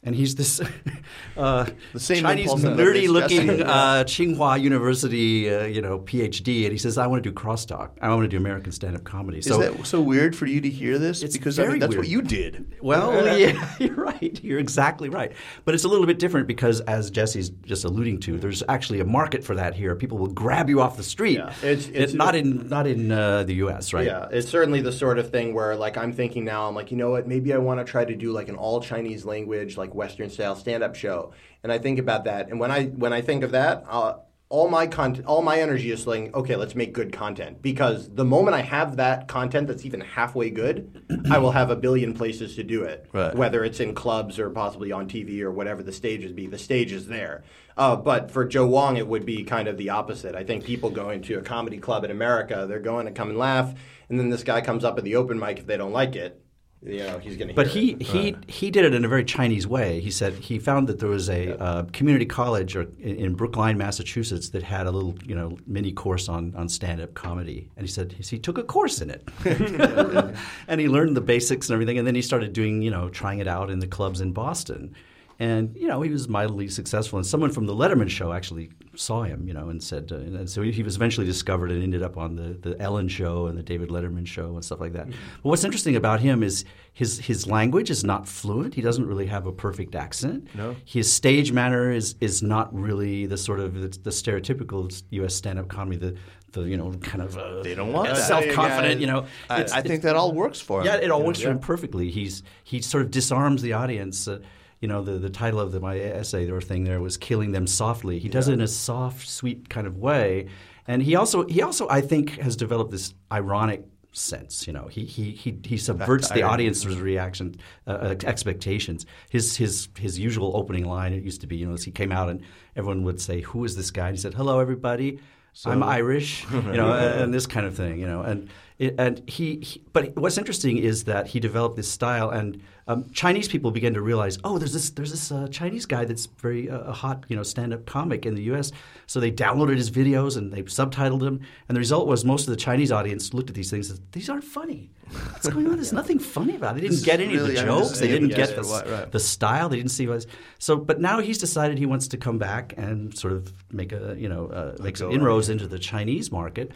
[0.04, 0.60] And he's this
[1.38, 6.97] uh, The same Chinese nerdy-looking uh, Tsinghua University, uh, you know, PhD, and he says,
[6.97, 7.91] "I want to do crosstalk.
[8.02, 10.70] I want to do American stand-up comedy." Is So, that so weird for you to
[10.70, 11.22] hear this?
[11.22, 11.99] It's because I mean, that's weird.
[11.99, 12.74] what you did.
[12.82, 14.39] well, yeah, you're right.
[14.43, 15.34] You're exactly right.
[15.66, 19.06] But it's a little bit different because, as Jesse's just alluding to, there's actually a
[19.06, 19.95] market for that here.
[19.95, 21.38] People will grab you off the street.
[21.38, 23.93] Yeah, it's- It- it's- not in not in uh, the U.S.
[23.93, 24.08] Right?
[24.08, 26.97] Yeah, it's certainly the sort of thing where, like, I'm thinking now, I'm like, you
[26.97, 27.28] know what?
[27.28, 30.56] Maybe I want to try to do like an all Chinese language, like Western style
[30.56, 31.34] stand up show.
[31.64, 34.16] And I think about that, and when I when I think of that, uh,
[34.52, 37.62] all my content, all my energy is saying, okay, let's make good content.
[37.62, 41.76] Because the moment I have that content that's even halfway good, I will have a
[41.76, 43.08] billion places to do it.
[43.14, 43.34] Right.
[43.34, 46.92] Whether it's in clubs or possibly on TV or whatever the stages be, the stage
[46.92, 47.44] is there.
[47.78, 50.36] Uh, but for Joe Wong, it would be kind of the opposite.
[50.36, 53.38] I think people going to a comedy club in America, they're going to come and
[53.38, 53.74] laugh,
[54.10, 55.60] and then this guy comes up at the open mic.
[55.60, 56.41] If they don't like it,
[56.84, 57.54] you know, he's going to.
[57.54, 60.00] But he, he, he did it in a very Chinese way.
[60.00, 63.78] He said he found that there was a uh, community college or in, in Brookline,
[63.78, 67.86] Massachusetts, that had a little you know mini course on, on stand up comedy, and
[67.86, 69.28] he said he took a course in it,
[70.68, 73.40] and he learned the basics and everything, and then he started doing you know trying
[73.40, 74.96] it out in the clubs in Boston.
[75.42, 79.24] And you know he was mildly successful, and someone from the Letterman show actually saw
[79.24, 82.04] him, you know, and said, uh, and so he, he was eventually discovered and ended
[82.04, 85.08] up on the, the Ellen show and the David Letterman show and stuff like that.
[85.08, 86.64] But what's interesting about him is
[86.94, 88.76] his his language is not fluent.
[88.76, 90.48] He doesn't really have a perfect accent.
[90.54, 90.76] No.
[90.86, 95.34] His stage manner is is not really the sort of the, the stereotypical U.S.
[95.34, 95.98] stand-up comedy.
[95.98, 96.16] The
[96.52, 98.18] the you know kind of uh, They don't want that.
[98.18, 99.02] self-confident.
[99.02, 100.86] You know, I, I think that all works for him.
[100.86, 101.46] yeah, it all works Yeah.
[101.48, 102.12] for him perfectly.
[102.12, 104.28] He's he sort of disarms the audience.
[104.28, 104.39] Uh,
[104.82, 107.68] you know, the, the title of the, my essay or thing there was "Killing Them
[107.68, 110.48] Softly." He does it in a soft, sweet kind of way,
[110.88, 114.66] and he also he also I think has developed this ironic sense.
[114.68, 117.56] You know, he he he, he subverts the audience's reaction
[117.88, 119.06] uh, uh, expectations.
[119.30, 122.12] His his his usual opening line it used to be, you know, as he came
[122.12, 122.42] out and
[122.76, 125.20] everyone would say, "Who is this guy?" And he said, "Hello, everybody."
[125.66, 129.58] I'm Irish, you know, and, and this kind of thing, you know, and and he,
[129.58, 129.84] he.
[129.92, 132.62] But what's interesting is that he developed this style, and
[132.92, 136.26] um, Chinese people began to realize, oh, there's this there's this uh, Chinese guy that's
[136.26, 138.72] very uh, a hot, you know, stand-up comic in the U.S.
[139.08, 142.52] So they downloaded his videos and they subtitled him, and the result was most of
[142.52, 144.89] the Chinese audience looked at these things and said, these aren't funny.
[145.12, 145.76] What's going on?
[145.76, 146.82] There's nothing funny about it.
[146.82, 148.00] They didn't get any of the jokes.
[148.00, 149.12] They didn't get the, what, right.
[149.12, 149.68] the style.
[149.68, 150.26] They didn't see what.
[150.58, 154.16] So, but now he's decided he wants to come back and sort of make a
[154.18, 156.72] you know uh, make some inroads into the Chinese market.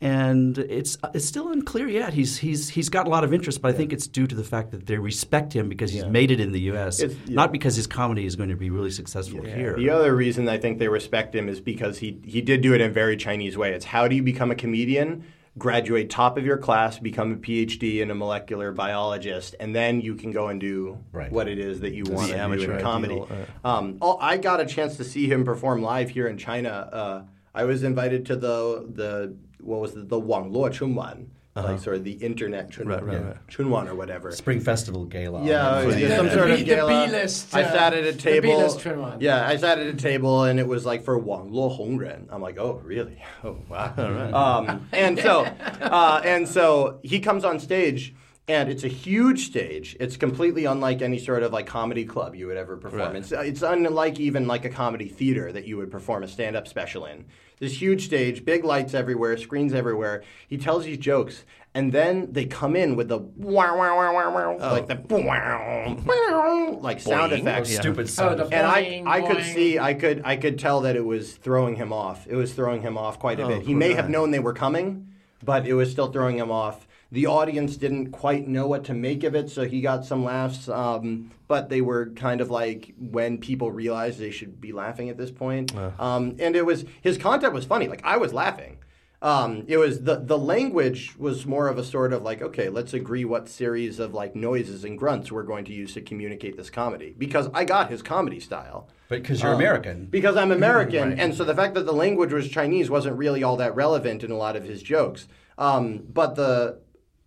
[0.00, 2.14] And it's it's still unclear yet.
[2.14, 4.44] He's he's he's got a lot of interest, but I think it's due to the
[4.44, 7.08] fact that they respect him because he's made it in the U.S., yeah.
[7.26, 9.74] not because his comedy is going to be really successful here.
[9.76, 12.80] The other reason I think they respect him is because he he did do it
[12.80, 13.72] in a very Chinese way.
[13.72, 15.24] It's how do you become a comedian?
[15.56, 20.14] Graduate top of your class, become a PhD in a molecular biologist, and then you
[20.14, 21.32] can go and do Right.
[21.32, 23.14] what it is that you want to do amateur in comedy.
[23.14, 23.48] ideal, right.
[23.64, 26.70] Um, oh, I got a chance to see him perform live here in China.
[26.70, 27.22] Uh,
[27.52, 31.96] I was invited to the the what was it, the Wang Luo Chunwan, like sort
[31.96, 33.46] of the internet Chun, Right, right, yeah, right.
[33.48, 34.30] Chunwan or whatever.
[34.30, 35.44] Spring Festival gala.
[35.44, 37.06] Yeah, For yeah, some sort B- of the gala.
[37.06, 38.48] B-list, I uh, sat at a the table.
[38.50, 39.16] B-list trim.
[39.18, 42.26] Yeah, I sat at a table and it was like for Wang Luo Hongren.
[42.30, 43.20] I'm like, oh, really?
[43.44, 43.92] Oh, wow.
[44.68, 45.46] um, and so,
[45.80, 48.14] uh, and so he comes on stage.
[48.50, 49.94] And it's a huge stage.
[50.00, 53.02] It's completely unlike any sort of like comedy club you would ever perform.
[53.02, 53.16] Right.
[53.16, 57.04] It's, it's unlike even like a comedy theater that you would perform a stand-up special
[57.04, 57.26] in.
[57.60, 60.22] This huge stage, big lights everywhere, screens everywhere.
[60.48, 61.44] He tells these jokes,
[61.74, 64.72] and then they come in with the wow, wow, wow, wow, wow, oh.
[64.72, 67.40] like the wow, wow, like sound Boing.
[67.40, 67.70] effects.
[67.70, 67.80] Oh, yeah.
[67.80, 68.38] Stupid Oh, sound.
[68.40, 68.54] the effect.
[68.54, 69.54] And I, Boing, I could boing.
[69.54, 72.26] see, I could, I could tell that it was throwing him off.
[72.26, 73.62] It was throwing him off quite a Oh, bit.
[73.62, 73.96] He may guy.
[73.96, 75.12] have known they were coming,
[75.44, 76.87] but it was still throwing him off.
[77.10, 80.68] The audience didn't quite know what to make of it, so he got some laughs.
[80.68, 85.16] Um, but they were kind of like when people realized they should be laughing at
[85.16, 85.74] this point.
[85.98, 87.88] Um, and it was his content was funny.
[87.88, 88.76] Like I was laughing.
[89.20, 92.92] Um, it was the the language was more of a sort of like okay, let's
[92.94, 96.70] agree what series of like noises and grunts we're going to use to communicate this
[96.70, 98.88] comedy because I got his comedy style.
[99.08, 100.06] But because you're Um, American.
[100.06, 101.18] Because I'm American, Right.
[101.18, 104.30] and so the fact that the language was Chinese wasn't really all that relevant in
[104.30, 105.26] a lot of his jokes.
[105.56, 106.78] Um, but the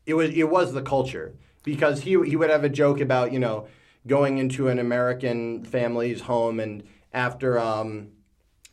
[0.06, 3.40] it was it was the culture because he he would have a joke about you
[3.40, 3.68] know
[4.08, 6.84] going into an American family's home and
[7.14, 7.60] after.
[7.60, 8.10] Um,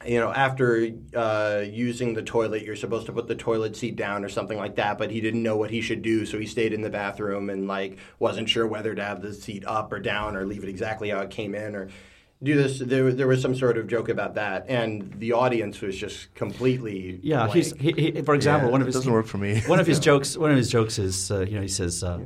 [0.06, 4.24] you know, after uh, using the toilet, you're supposed to put the toilet seat down
[4.24, 4.96] or something like that.
[4.96, 7.66] But he didn't know what he should do, so he stayed in the bathroom and
[7.66, 11.10] like wasn't sure whether to have the seat up or down or leave it exactly
[11.10, 11.88] how it came in or
[12.42, 12.78] do this.
[12.78, 17.18] There, there was some sort of joke about that, and the audience was just completely
[17.22, 17.54] Yeah, blank.
[17.54, 19.60] he's he, he, for example, Yeah, one of his doesn't work for me.
[19.66, 20.36] one of his jokes.
[20.36, 22.20] One of his jokes is, uh, you know, he says, uh,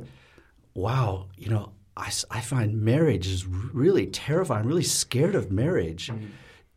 [0.75, 4.61] "Wow, you know, I, s- I find marriage is really terrifying.
[4.61, 6.07] I'm really scared of marriage.
[6.07, 6.25] Mm-hmm.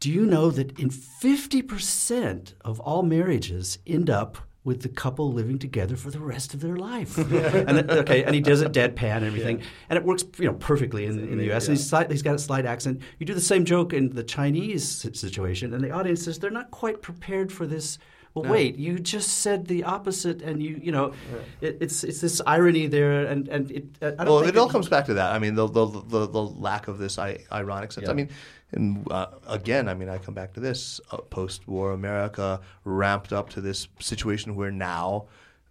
[0.01, 5.33] Do you know that in 50 percent of all marriages end up with the couple
[5.33, 8.73] living together for the rest of their life?" and then- okay, and he does it
[8.73, 11.69] deadpan and everything, and it works, you know, perfectly in, in the U.S.
[11.69, 13.01] And he's, slight- he's got a slight accent.
[13.19, 16.71] You do the same joke in the Chinese situation, and the audience says they're not
[16.71, 17.99] quite prepared for this.
[18.35, 21.15] Well, wait, you just said the opposite, and you, you know,
[21.63, 23.85] it, it's it's this irony there, and and it.
[24.03, 25.33] I don't well, think it all comes back to that.
[25.33, 28.05] I mean, the the, the, the lack of this I, ironic sense.
[28.05, 28.11] Yeah.
[28.11, 28.29] I mean,
[28.73, 33.51] and uh, again, I mean, I come back to this uh, post-war America ramped up
[33.51, 35.27] to this situation where now.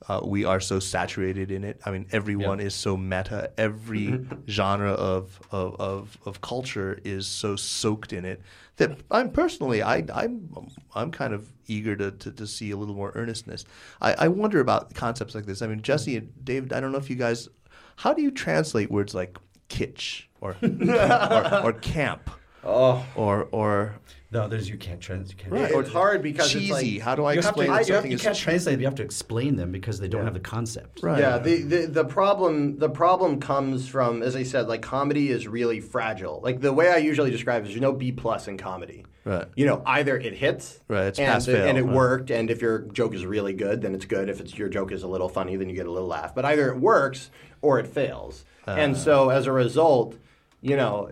[0.07, 1.79] Uh, we are so saturated in it.
[1.83, 3.49] I mean, everyone is so meta.
[3.57, 8.39] Every genre of, of, of, of culture is so soaked in it
[8.77, 12.93] that I'm personally, I, I'm, I'm kind of eager to, to, to see a little
[12.93, 13.65] more earnestness.
[14.01, 15.61] I, I wonder about concepts like this.
[15.63, 17.47] I mean, Jesse and David, I don't know if you guys,
[17.95, 19.39] how do you translate words like
[19.69, 22.29] kitsch or or, or camp
[22.65, 23.95] oh, or or
[24.31, 25.37] No, there's you can't translate.
[25.37, 25.71] You can't, Right.
[25.71, 26.65] it's hard because cheesy?
[26.65, 28.79] it's like, how do I You to- explain I- that you, have, you can't translate.
[28.79, 31.01] You have to explain them because they don't have the concept.
[31.03, 31.19] Right.
[31.19, 35.47] Yeah, the, the the problem the problem comes from as I said, like comedy is
[35.47, 36.41] really fragile.
[36.43, 39.05] Like the way I usually describe it is there's no B plus in comedy.
[39.23, 39.47] Right.
[39.55, 41.95] You know, either it hits, Right, it's and, pass fail, and it right.
[41.95, 44.29] worked, and if your joke is really good, then it's good.
[44.29, 46.35] If it's your joke is a little funny, then you get a little laugh.
[46.35, 48.43] But either it works or it fails.
[48.67, 48.71] Uh.
[48.71, 50.15] and so as a result,
[50.61, 51.11] you know,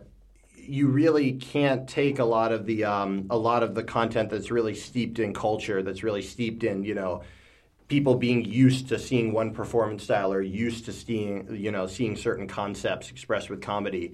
[0.68, 4.52] you really can't take a lot of the um, a lot of the content that's
[4.52, 7.24] really steeped in culture, that's really steeped in you know
[7.88, 12.16] people being used to seeing one performance style or used to seeing you know seeing
[12.16, 14.14] certain concepts expressed with comedy.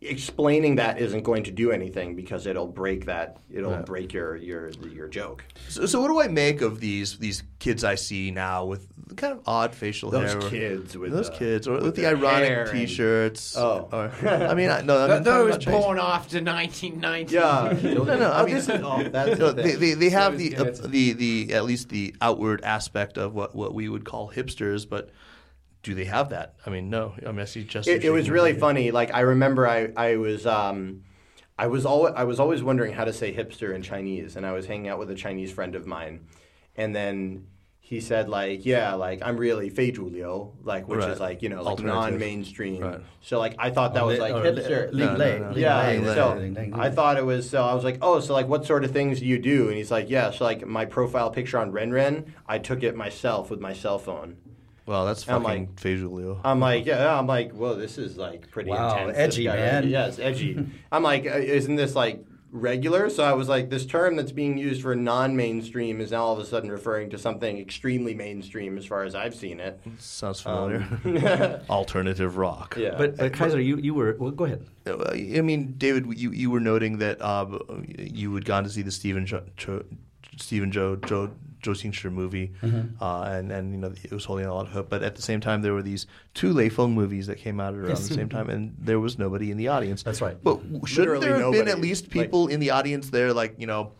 [0.00, 4.70] Explaining that isn't going to do anything because it'll break that it'll break your your
[4.92, 5.44] your joke.
[5.68, 8.86] So, so what do I make of these these kids I see now with
[9.16, 10.40] kind of odd facial Those hair?
[10.40, 13.56] Those kids with those the- kids, or with, the their ironic T-shirts.
[13.56, 13.88] Oh.
[13.92, 17.34] or, I mean, I, no, I Th- mean, those I'm born after 1990.
[17.34, 17.76] Yeah.
[17.98, 21.12] No, no, I mean, oh, that's No, the they, they, they have the, uh, the
[21.12, 25.10] the at least the outward aspect of what, what we would call hipsters, but
[25.82, 26.54] do they have that?
[26.66, 27.14] I mean, no.
[27.24, 27.96] I mean, I see Justin.
[27.96, 28.90] it, it was really funny.
[28.90, 31.04] Like I remember, I I was um,
[31.58, 34.52] I was always I was always wondering how to say hipster in Chinese, and I
[34.52, 36.26] was hanging out with a Chinese friend of mine,
[36.76, 37.46] and then
[37.88, 39.90] he said like yeah like i'm really fei
[40.62, 41.08] like which right.
[41.08, 43.00] is like you know like non-mainstream right.
[43.22, 44.94] so like i thought that was like hipster
[45.56, 48.84] yeah so i thought it was so i was like oh so like what sort
[48.84, 51.72] of things do you do and he's like yeah so like my profile picture on
[51.72, 54.36] renren i took it myself with my cell phone
[54.84, 58.70] Wow, that's fucking like, Feiju I'm like, yeah, I'm like, whoa, this is like pretty
[58.70, 59.18] wow, intense.
[59.18, 59.86] edgy, man.
[59.86, 60.66] Yeah, it's edgy.
[60.90, 63.10] I'm like, uh, isn't this like regular?
[63.10, 66.38] So I was like, this term that's being used for non-mainstream is now all of
[66.38, 69.80] a sudden referring to something extremely mainstream as far as I've seen it.
[69.98, 70.86] Sounds familiar.
[71.70, 72.76] Alternative rock.
[72.78, 72.94] Yeah.
[72.96, 74.30] But, but Kaiser, you, you were well.
[74.30, 74.66] Go ahead.
[74.86, 78.82] Uh, I mean, David, you, you were noting that um, you had gone to see
[78.82, 79.82] the Stephen jo- Chow,
[80.36, 83.02] Stephen Joe Joe Joe Xingshi movie, Mm-hmm.
[83.02, 84.88] uh, and and you know it was holding a lot of hope.
[84.88, 87.74] But at the same time, there were these two Lei Feng movies that came out
[87.74, 90.02] around the same time, and there was nobody in the audience.
[90.04, 90.36] That's right.
[90.42, 93.54] But shouldn't Literally there have been at least Like- people in the audience there, like
[93.58, 93.92] you know?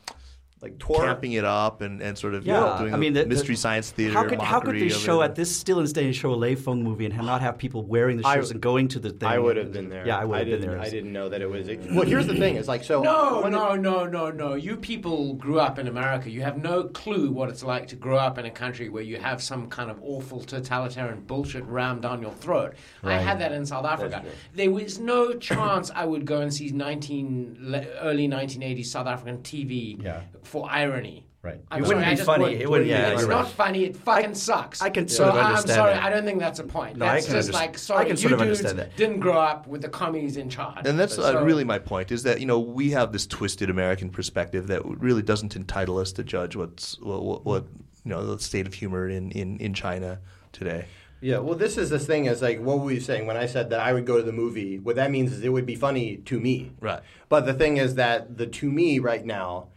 [0.60, 0.96] Like tour.
[1.04, 3.26] camping it up and, and sort of you Yeah, know, doing I mean, the the-
[3.28, 4.12] mystery the- science theater.
[4.14, 5.26] How could how could they show it.
[5.26, 7.58] at this still in this day show a Lei Feng movie and have not have
[7.58, 9.28] people wearing the I- shirts and going to the thing?
[9.28, 10.06] I would have been there.
[10.06, 10.80] Yeah, I would have been there.
[10.80, 11.68] I didn't know that it was.
[11.92, 13.02] Well, here's the thing: it's like so.
[13.02, 14.54] No, no, it- no, no, no.
[14.54, 16.28] You people grew up in America.
[16.30, 19.18] You have no clue what it's like to grow up in a country where you
[19.18, 22.74] have some kind of awful totalitarian bullshit rammed down your throat.
[23.04, 24.24] I had that in South Africa.
[24.54, 30.02] There was no chance I would go and see 19 early 1980s South African TV
[30.02, 30.20] Yeah.
[30.48, 31.24] For irony.
[31.40, 31.60] Right.
[31.70, 32.42] I'm It sorry, wouldn't I be funny.
[32.44, 32.62] wouldn't.
[32.62, 33.34] It wouldn't be It's funny.
[33.34, 33.84] not funny.
[33.84, 34.82] It fucking sucks.
[34.82, 35.94] I can so sort of I- I'm sorry.
[35.94, 36.02] that.
[36.02, 36.96] I don't think that's a point.
[36.96, 38.04] No, I That's can just underst- like I sorry.
[38.06, 38.96] can you sort of dudes understand that.
[38.96, 40.84] didn't grow up with the commies in charge.
[40.84, 44.10] And that's uh, really my point is that you know we have this twisted American
[44.10, 47.64] perspective that really doesn't entitle us to judge what's what, what, what
[48.04, 50.18] you know the state of humor in, in, in China
[50.52, 50.86] today.
[51.20, 53.70] Yeah, well, this is this thing is like what were you saying when I said
[53.70, 54.80] that I would go to the movie?
[54.80, 56.72] What that means is it would be funny to me.
[56.80, 57.00] Right.
[57.28, 59.68] But the thing is that the to me right now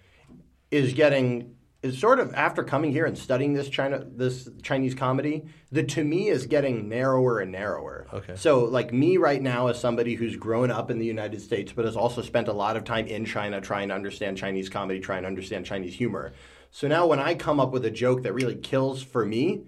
[0.72, 5.44] is getting is sort of after coming here and studying this China this Chinese comedy,
[5.72, 8.08] the to me is getting narrower and narrower.
[8.14, 8.36] Okay.
[8.36, 11.86] So like me right now as somebody who's grown up in the United States but
[11.86, 15.24] has also spent a lot of time in China trying to understand Chinese comedy, trying
[15.24, 16.34] to understand Chinese humor.
[16.70, 19.64] So now when I come up with a joke that really kills for me,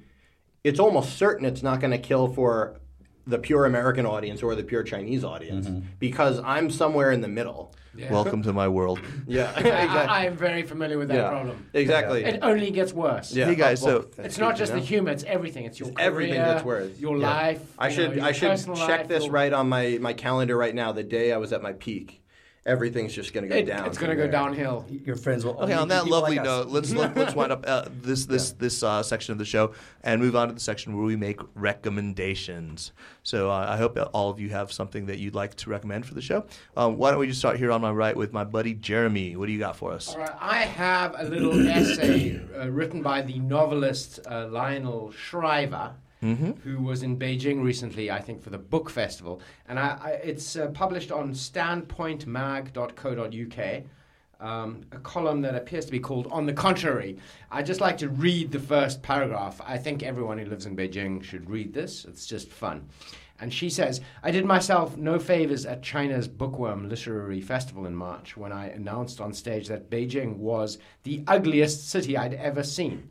[0.63, 2.79] it's almost certain it's not going to kill for
[3.25, 5.87] the pure American audience or the pure Chinese audience mm-hmm.
[5.99, 7.73] because I'm somewhere in the middle.
[7.95, 8.11] Yeah.
[8.11, 8.99] Welcome to my world.
[9.27, 11.29] Yeah, I, I, I am very familiar with that yeah.
[11.29, 11.65] problem.
[11.73, 12.23] Exactly.
[12.23, 13.31] It only gets worse.
[13.31, 13.45] Yeah.
[13.45, 15.65] Hey guys, Well, so It's not good to just the humor; it's everything.
[15.65, 16.97] It's your It's everything career, that's worse.
[16.99, 17.27] your Yeah.
[17.27, 17.61] life.
[17.77, 20.57] I you should know, I should check life, this your- right on my, my calendar
[20.57, 20.91] right now.
[20.91, 22.22] The day I was at my peak,
[22.65, 23.85] everything's just going to go It, down.
[23.85, 24.85] it's going to go downhill.
[24.89, 25.57] Your friends will.
[25.59, 28.83] Okay, on that lovely like note, let's let, let's wind up uh, this this this
[28.83, 32.91] uh, section of the show and move on to the section where we make recommendations.
[33.23, 36.13] So uh, I hope all of you have something that you'd like to recommend for
[36.13, 36.45] the show.
[36.75, 39.35] Um, why don't we just start here on my right with my buddy Jeremy?
[39.35, 40.09] What do you got for us?
[40.13, 45.93] All right, I have a little essay uh, written by the novelist uh, Lionel Shriver,
[46.63, 50.55] who was in Beijing recently, I think, for the book festival, and I, I, it's
[50.55, 53.83] uh, published on standpointmag.co.uk.
[54.39, 57.17] Um, a column that appears to be called On the Contrary.
[57.49, 59.61] I'd just like to read the first paragraph.
[59.63, 62.03] I think everyone who lives in Beijing should read this.
[62.03, 62.89] It's just fun.
[63.39, 68.37] And she says, I did myself no favors at China's Bookworm Literary Festival in March
[68.37, 73.09] when I announced on stage that Beijing was the ugliest city I'd ever seen.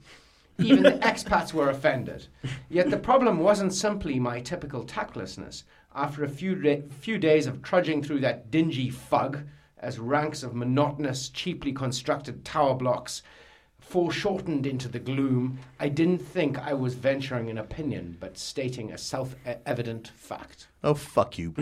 [0.58, 2.26] Even the expats were offended.
[2.68, 5.64] Yet the problem wasn't simply my typical tactlessness.
[5.94, 9.40] After a few, da- few days of trudging through that dingy fug,
[9.78, 13.22] as ranks of monotonous, cheaply constructed tower blocks
[13.80, 18.98] foreshortened into the gloom, I didn't think I was venturing an opinion, but stating a
[18.98, 19.34] self
[19.66, 20.68] evident fact.
[20.84, 21.50] Oh fuck you!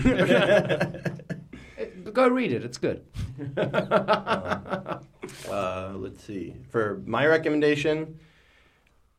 [2.13, 3.05] Go read it, it's good.
[5.49, 6.57] Uh, let's see.
[6.71, 8.19] For my recommendation,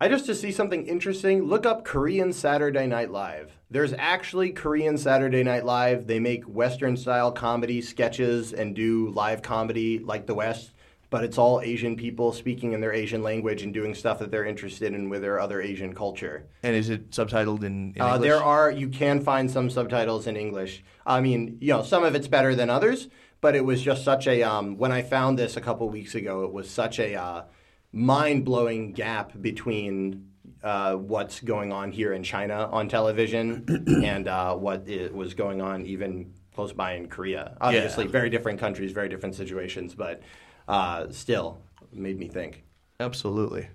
[0.01, 3.51] I just to see something interesting, look up Korean Saturday Night Live.
[3.69, 6.07] There's actually Korean Saturday Night Live.
[6.07, 10.71] They make Western style comedy sketches and do live comedy like the West,
[11.11, 14.43] but it's all Asian people speaking in their Asian language and doing stuff that they're
[14.43, 16.47] interested in with their other Asian culture.
[16.63, 18.21] and is it subtitled in, in Uh, English?
[18.27, 20.83] there are you can find some subtitles in English.
[21.05, 23.07] I mean, you know, some of it's better than others,
[23.39, 26.43] but it was just such a um, when I found this a couple weeks ago,
[26.43, 27.43] it was such a uh,
[27.91, 30.27] mind blowing gap between
[30.63, 33.65] uh, what's going on here in China on television
[34.03, 37.57] and uh, what it was going on even close by in Korea.
[37.61, 40.21] Obviously, very different countries, very different situations, but
[40.67, 41.61] uh, still
[41.91, 42.63] made me think.
[42.99, 43.67] Absolutely.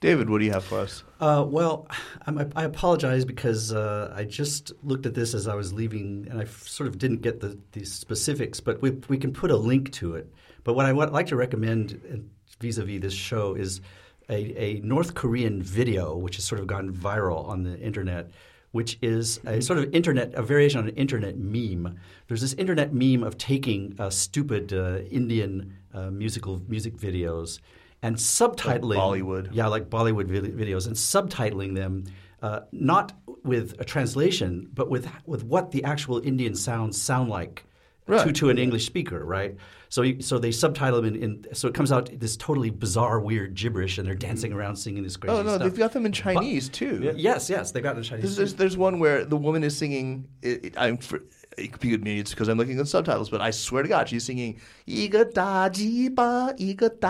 [0.00, 1.04] David, what do you have for us?
[1.20, 1.88] Uh, well,
[2.26, 6.38] I'm, I apologize because uh, I just looked at this as I was leaving, and
[6.38, 8.60] I sort of didn't get the, the specifics.
[8.60, 10.30] But we we can put a link to it.
[10.64, 12.28] But what I would like to recommend
[12.60, 13.80] vis-a-vis this show is
[14.28, 18.30] a, a North Korean video, which has sort of gone viral on the internet,
[18.72, 21.98] which is a sort of internet, a variation on an internet meme.
[22.28, 27.60] There's this internet meme of taking uh, stupid uh, Indian uh, musical music videos
[28.02, 29.48] and subtitling Bollywood.
[29.52, 32.04] yeah, like Bollywood vid- videos, and subtitling them
[32.42, 33.12] uh, not
[33.44, 37.64] with a translation, but with with what the actual Indian sounds sound like
[38.06, 38.34] to, Right.
[38.36, 39.56] to an English speaker, right?
[39.88, 43.18] So you, so they subtitle them in, in so it comes out this totally bizarre,
[43.20, 45.62] weird gibberish, and they're dancing around singing this crazy Oh no, stuff.
[45.62, 47.12] they've got them in Chinese too.
[47.16, 48.22] yes, yes, they've got them in Chinese.
[48.22, 50.28] There's, there's, there's one where the woman is singing.
[50.42, 50.98] It, it, I'm
[51.56, 55.32] good mutes because I'm looking at subtitles, but I swear to God, she's singing "Iga
[55.32, 55.68] da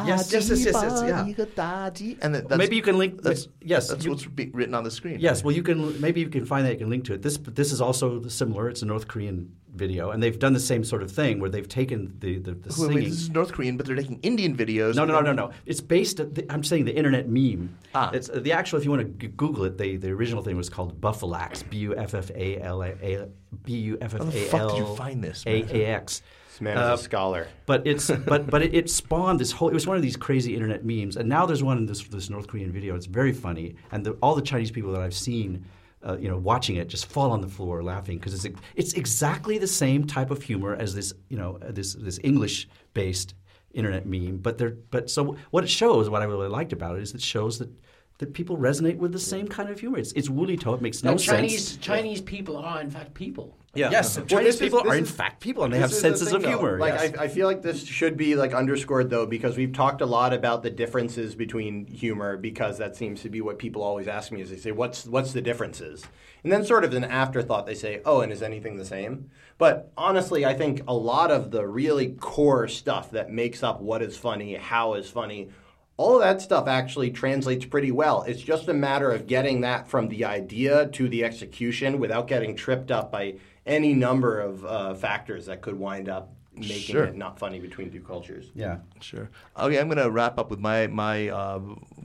[0.07, 2.17] yes, yes, yes, yes, yes, yeah.
[2.23, 3.23] and that, that's, maybe you can link.
[3.23, 5.19] That's, yes, that's you, what's written on the screen.
[5.21, 7.23] Yes, well, you can maybe you can find that you can link to it.
[7.23, 8.69] This this is also similar.
[8.69, 11.69] It's a North Korean video, and they've done the same sort of thing where they've
[11.69, 13.05] taken the, the, the Wait, wait, singing.
[13.05, 14.95] this is North Korean, but they're making Indian videos.
[14.97, 15.51] No, no, no, no, no.
[15.67, 16.17] It's based.
[16.17, 17.77] The, I'm saying the internet meme.
[17.95, 18.11] Ah.
[18.13, 18.79] It's uh, the actual.
[18.79, 21.69] If you want to g- Google it, they, the original thing was called Buffalax.
[21.71, 23.29] B u f f a l a
[23.65, 25.69] b u f f How the fuck did you find this, a man?
[25.69, 27.49] This man is Uh, a scholar.
[27.67, 29.69] But it's but but it, it spawned this whole.
[29.69, 32.31] It was one of these crazy internet memes, and now there's one in this this
[32.31, 32.95] North Korean video.
[32.97, 35.65] It's very funny, and the, all the Chinese people that I've seen,
[36.07, 39.59] uh, you know, watching it just fall on the floor laughing because it's it's exactly
[39.59, 43.35] the same type of humor as this you know this this English based
[43.73, 44.39] internet meme.
[44.39, 47.23] But they're but so what it shows, what I really liked about it is it
[47.23, 47.71] shows that.
[48.19, 49.99] That people resonate with the same kind of humor.
[49.99, 50.75] It's it's Wulitou.
[50.77, 51.85] It makes no And Chinese sense.
[51.85, 53.55] Chinese people are in fact people.
[53.75, 53.91] Yeah.
[53.91, 54.25] Yes, uh-huh.
[54.31, 55.99] Well, Chinese this is- people this are in is- fact people, and they have This
[55.99, 56.49] is the senses thing, of though.
[56.49, 56.79] humor.
[56.79, 57.13] Like yes.
[57.19, 60.33] I, I feel like this should be like underscored though because we've talked a lot
[60.33, 64.41] about the differences between humor because that seems to be what people always ask me
[64.41, 66.07] is they say what's what's the differences
[66.43, 69.93] and then sort of an afterthought they say oh and is anything the same but
[69.99, 74.17] honestly I think a lot of the really core stuff that makes up what is
[74.17, 75.51] funny how is funny
[75.99, 78.23] all of that stuff actually translates pretty well.
[78.23, 82.55] It's just a matter of getting that from the idea to the execution without getting
[82.55, 87.05] tripped up by any number of uh, factors that could wind up making Sure.
[87.05, 88.51] it not funny between two cultures.
[88.55, 88.79] yeah.
[89.01, 89.29] Sure.
[89.59, 91.61] Okay, I'm going to wrap up with my my uh,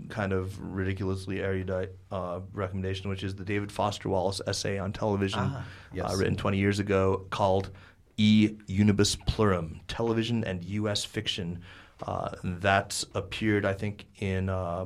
[0.09, 5.39] kind of ridiculously erudite uh, recommendation, which is the David Foster Wallace essay on television,
[5.41, 5.63] Ah,
[5.93, 6.11] yes.
[6.13, 7.69] uh, written 20 years ago, called
[8.17, 11.05] "E Unibus Pluram: Television and U.S.
[11.05, 11.59] Fiction."
[12.01, 14.85] Uh, that appeared, I think, in uh,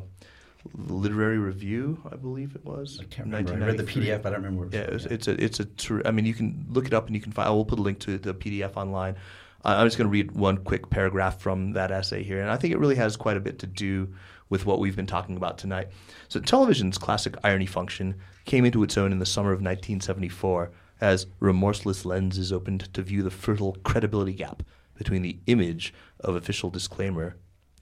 [0.74, 3.00] Literary Review, I believe it was.
[3.00, 3.54] I can't remember.
[3.54, 4.68] I read the PDF, but I don't remember.
[4.68, 5.66] Where Yeah, it was it's, it's a it's a.
[5.66, 7.48] ter- I mean, you can look it up and you can find.
[7.48, 9.16] I will put a link to the PDF online.
[9.64, 12.58] Uh, I'm just going to read one quick paragraph from that essay here, and I
[12.58, 14.14] think it really has quite a bit to do
[14.50, 15.90] with what we've been talking about tonight.
[16.28, 21.28] So, television's classic irony function came into its own in the summer of 1974 as
[21.40, 24.64] remorseless lenses opened to view the fertile credibility gap
[24.96, 27.36] between the image of official disclaimer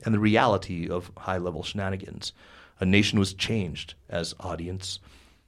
[0.06, 2.34] and the reality of high-level shenanigans.
[2.80, 5.00] A nation was changed as audience.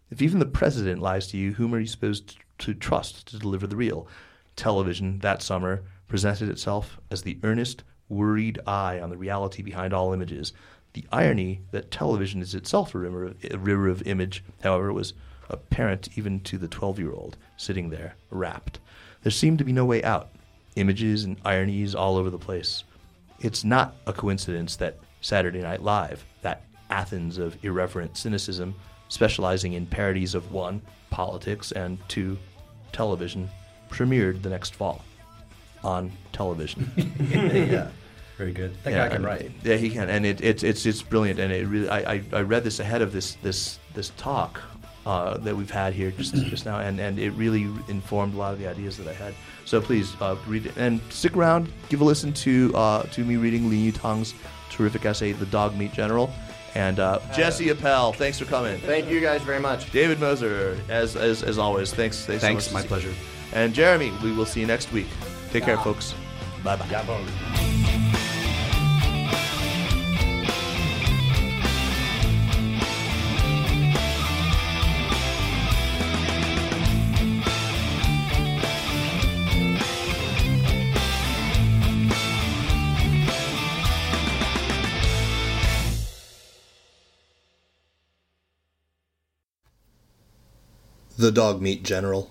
[0.09, 3.67] If even the president lies to you, whom are you supposed to trust to deliver
[3.67, 4.07] the real?
[4.55, 10.13] Television that summer presented itself as the earnest, worried eye on the reality behind all
[10.13, 10.53] images.
[10.93, 15.13] The irony that television is itself a river of, a river of image, however, was
[15.49, 18.79] apparent even to the 12 year old sitting there, rapt.
[19.23, 20.34] There seemed to be no way out.
[20.75, 22.83] Images and ironies all over the place.
[23.39, 28.75] It's not a coincidence that Saturday Night Live, that Athens of irreverent cynicism,
[29.07, 32.37] specializing in parodies of one, politics, and two,
[32.91, 33.49] television,
[33.89, 35.03] premiered the next fall
[35.83, 36.91] on television.
[37.29, 37.89] yeah.
[38.37, 38.75] Very good.
[38.83, 39.51] That guy can write.
[39.63, 41.39] Yeah, he can, and it, it's it's it's brilliant.
[41.39, 44.61] And it really, I, I, I read this ahead of this this this talk
[45.05, 48.53] uh, that we've had here just just now, and, and it really informed a lot
[48.53, 49.33] of the ideas that I had.
[49.65, 51.71] So please uh, read it and stick around.
[51.89, 54.33] Give a listen to uh, to me reading Lin Yutang's
[54.69, 56.31] terrific essay, "The Dog Meat General,"
[56.73, 58.13] and uh, Jesse Appell.
[58.13, 58.79] Thanks for coming.
[58.79, 59.91] Thank you guys very much.
[59.91, 61.93] David Moser, as as, as always.
[61.93, 62.25] Thanks.
[62.25, 62.83] Thanks, so Thanks, much.
[62.83, 63.13] my pleasure.
[63.53, 65.07] And Jeremy, we will see you next week.
[65.51, 66.13] Take care, folks.
[66.63, 68.24] Bye bye.
[91.25, 92.29] The Dog Meat General.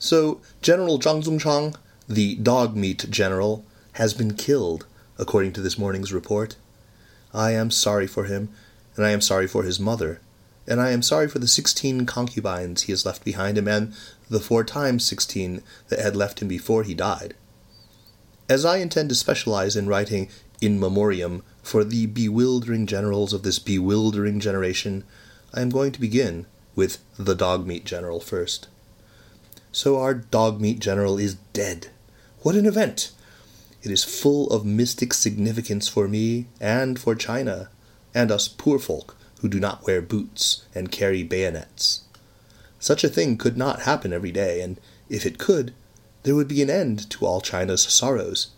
[0.00, 1.76] So, General Zhang Zongchang,
[2.08, 4.84] the dog meat general, has been killed,
[5.16, 6.56] according to this morning's report.
[7.32, 8.48] I am sorry for him,
[8.96, 10.20] and I am sorry for his mother,
[10.66, 13.94] and I am sorry for the sixteen concubines he has left behind him, and
[14.28, 17.34] the four times sixteen that had left him before he died.
[18.48, 20.28] As I intend to specialize in writing
[20.60, 25.04] in memoriam for the bewildering generals of this bewildering generation,
[25.54, 26.46] I am going to begin
[26.78, 28.68] with the dog meat general first.
[29.72, 31.88] So our dog meat general is dead.
[32.42, 33.10] What an event!
[33.82, 37.68] It is full of mystic significance for me and for China,
[38.14, 42.02] and us poor folk who do not wear boots and carry bayonets.
[42.78, 45.74] Such a thing could not happen every day, and if it could,
[46.22, 48.50] there would be an end to all China's sorrows.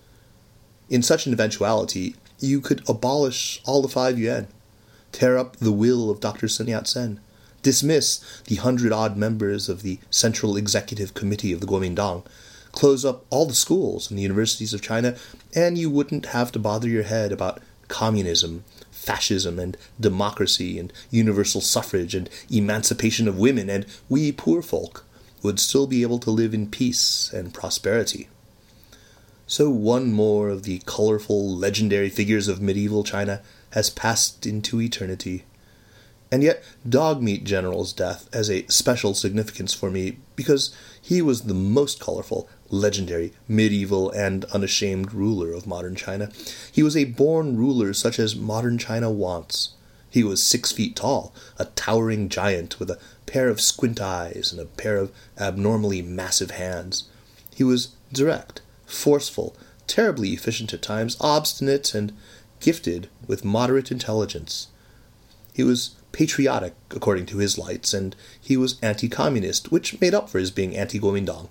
[0.90, 4.46] In such an eventuality, you could abolish all the five yuan,
[5.10, 6.48] tear up the will of Dr.
[6.48, 7.18] Sun Yat sen,
[7.62, 12.24] dismiss the hundred odd members of the Central Executive Committee of the Kuomintang,
[12.72, 15.16] close up all the schools and the universities of China,
[15.54, 21.60] and you wouldn't have to bother your head about communism, fascism, and democracy, and universal
[21.60, 25.04] suffrage, and emancipation of women, and we poor folk
[25.42, 28.28] would still be able to live in peace and prosperity.
[29.46, 35.44] So one more of the colorful, legendary figures of medieval China has passed into eternity.
[36.32, 41.42] And yet, Dog Meat General's death has a special significance for me because he was
[41.42, 46.30] the most colorful, legendary, medieval, and unashamed ruler of modern China.
[46.70, 49.74] He was a born ruler such as modern China wants.
[50.08, 54.60] He was six feet tall, a towering giant with a pair of squint eyes and
[54.60, 57.08] a pair of abnormally massive hands.
[57.54, 59.56] He was direct, forceful,
[59.86, 62.12] terribly efficient at times, obstinate, and
[62.60, 64.68] gifted with moderate intelligence.
[65.52, 70.28] He was patriotic, according to his lights, and he was anti communist, which made up
[70.28, 71.48] for his being anti Kuomintang.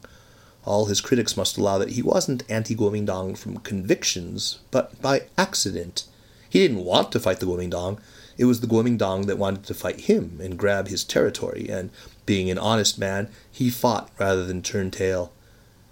[0.66, 6.04] All his critics must allow that he wasn't anti Kuomintang from convictions, but by accident.
[6.50, 8.00] He didn't want to fight the Kuomintang.
[8.38, 11.90] It was the Kuomintang that wanted to fight him and grab his territory, and
[12.26, 15.32] being an honest man, he fought rather than turn tail.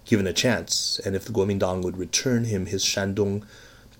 [0.04, 3.44] Given a chance, and if the Kuomintang would return him his Shandong,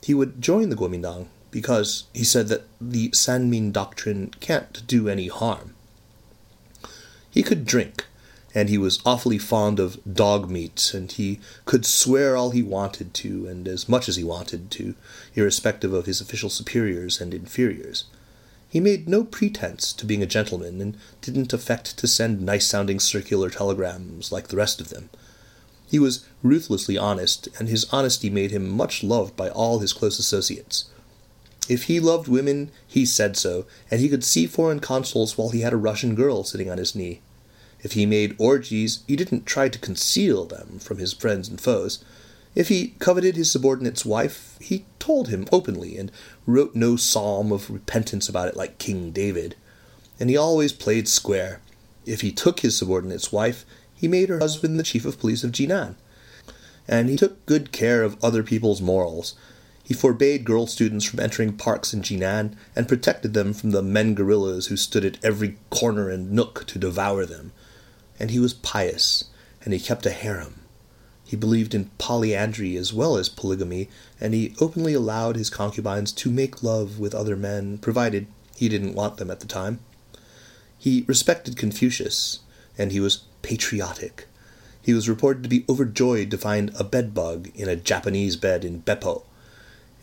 [0.03, 5.29] he would join the Kuomintang because he said that the Sanmin doctrine can't do any
[5.29, 5.75] harm.
[7.31, 8.05] He could drink,
[8.55, 13.15] and he was awfully fond of dog meat, and he could swear all he wanted
[13.15, 14.95] to, and as much as he wanted to,
[15.35, 18.05] irrespective of his official superiors and inferiors.
[18.71, 23.01] He made no pretense to being a gentleman, and didn't affect to send nice sounding
[23.01, 25.09] circular telegrams like the rest of them.
[25.91, 30.19] He was ruthlessly honest, and his honesty made him much loved by all his close
[30.19, 30.91] associates.
[31.69, 35.61] If he loved women, he said so, and he could see foreign consuls while he
[35.61, 37.21] had a Russian girl sitting on his knee.
[37.83, 42.03] If he made orgies, he didn't try to conceal them from his friends and foes.
[42.55, 46.11] If he coveted his subordinate's wife, he told him openly, and
[46.47, 49.55] wrote no psalm of repentance about it like King David.
[50.19, 51.61] And he always played square.
[52.07, 53.65] If he took his subordinate's wife,
[53.95, 55.95] he made her husband the chief of police of Jinan.
[56.89, 59.37] And he took good care of other people's morals.
[59.89, 64.13] He forbade girl students from entering parks in Jinan and protected them from the men
[64.13, 67.53] gorillas who stood at every corner and nook to devour them.
[68.21, 69.25] And he was pious,
[69.65, 70.61] and he kept a harem.
[71.25, 73.89] He believed in polyandry as well as polygamy,
[74.21, 78.27] and he openly allowed his concubines to make love with other men, provided
[78.57, 79.79] he didn't want them at the time.
[80.77, 82.41] He respected Confucius,
[82.77, 84.27] and he was patriotic.
[84.83, 88.83] He was reported to be overjoyed to find a bedbug in a Japanese bed in
[88.83, 89.23] Beppu,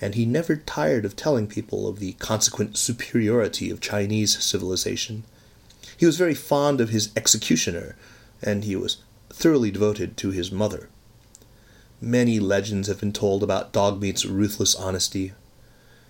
[0.01, 5.23] and he never tired of telling people of the consequent superiority of Chinese civilization.
[5.97, 7.95] He was very fond of his executioner,
[8.41, 8.97] and he was
[9.29, 10.89] thoroughly devoted to his mother.
[12.01, 15.31] Many legends have been told about Dogmeat's ruthless honesty.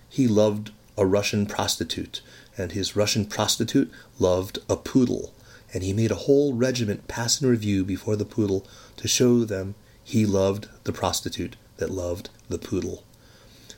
[0.08, 2.20] He loved a Russian prostitute,
[2.58, 5.32] and his Russian prostitute loved a poodle,
[5.72, 8.66] and he made a whole regiment pass in review before the poodle
[8.96, 13.04] to show them he loved the prostitute that loved the poodle.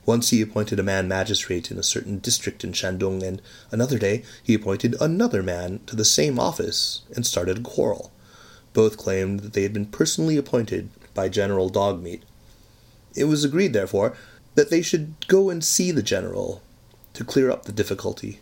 [0.09, 4.23] Once he appointed a man magistrate in a certain district in Shandong, and another day
[4.43, 8.11] he appointed another man to the same office and started a quarrel.
[8.73, 12.23] Both claimed that they had been personally appointed by General Dogmeat.
[13.15, 14.17] It was agreed, therefore,
[14.55, 16.63] that they should go and see the general
[17.13, 18.41] to clear up the difficulty.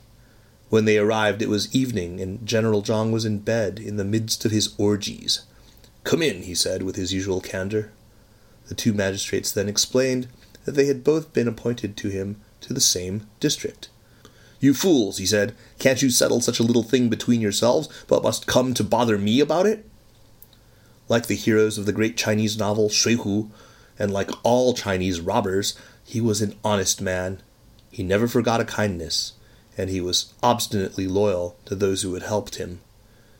[0.68, 4.44] When they arrived, it was evening, and General Zhang was in bed in the midst
[4.44, 5.40] of his orgies.
[6.04, 7.90] Come in, he said with his usual candor.
[8.68, 10.28] The two magistrates then explained
[10.66, 13.88] that they had both been appointed to him to the same district.
[14.60, 18.46] You fools, he said, can't you settle such a little thing between yourselves, but must
[18.46, 19.88] come to bother me about it?
[21.08, 23.50] Like the heroes of the great Chinese novel Shui Hu,
[23.98, 27.40] and like all Chinese robbers, he was an honest man.
[27.90, 29.34] He never forgot a kindness,
[29.78, 32.80] and he was obstinately loyal to those who had helped him.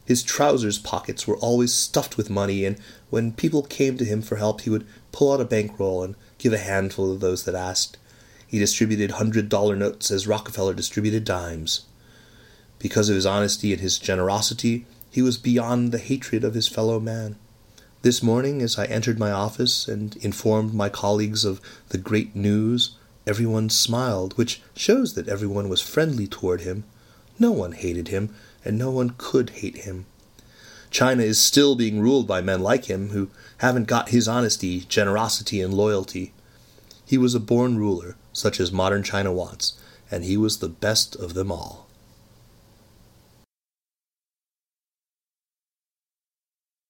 [0.04, 2.78] His trousers pockets were always stuffed with money, and
[3.10, 6.52] when people came to him for help, he would pull out a bankroll and give
[6.52, 7.98] a handful to those that asked.
[8.46, 11.84] He distributed hundred dollar notes as Rockefeller distributed dimes.
[12.78, 17.00] Because of his honesty and his generosity, he was beyond the hatred of his fellow
[17.00, 17.36] man.
[18.02, 22.90] This morning, as I entered my office and informed my colleagues of the great news,
[23.26, 26.84] everyone smiled, which shows that everyone was friendly toward him.
[27.38, 28.34] No one hated him,
[28.64, 30.06] and no one could hate him.
[30.90, 33.28] China is still being ruled by men like him who
[33.58, 36.32] haven't got his honesty, generosity, and loyalty.
[37.06, 39.78] He was a born ruler, such as modern China wants,
[40.10, 41.85] and he was the best of them all.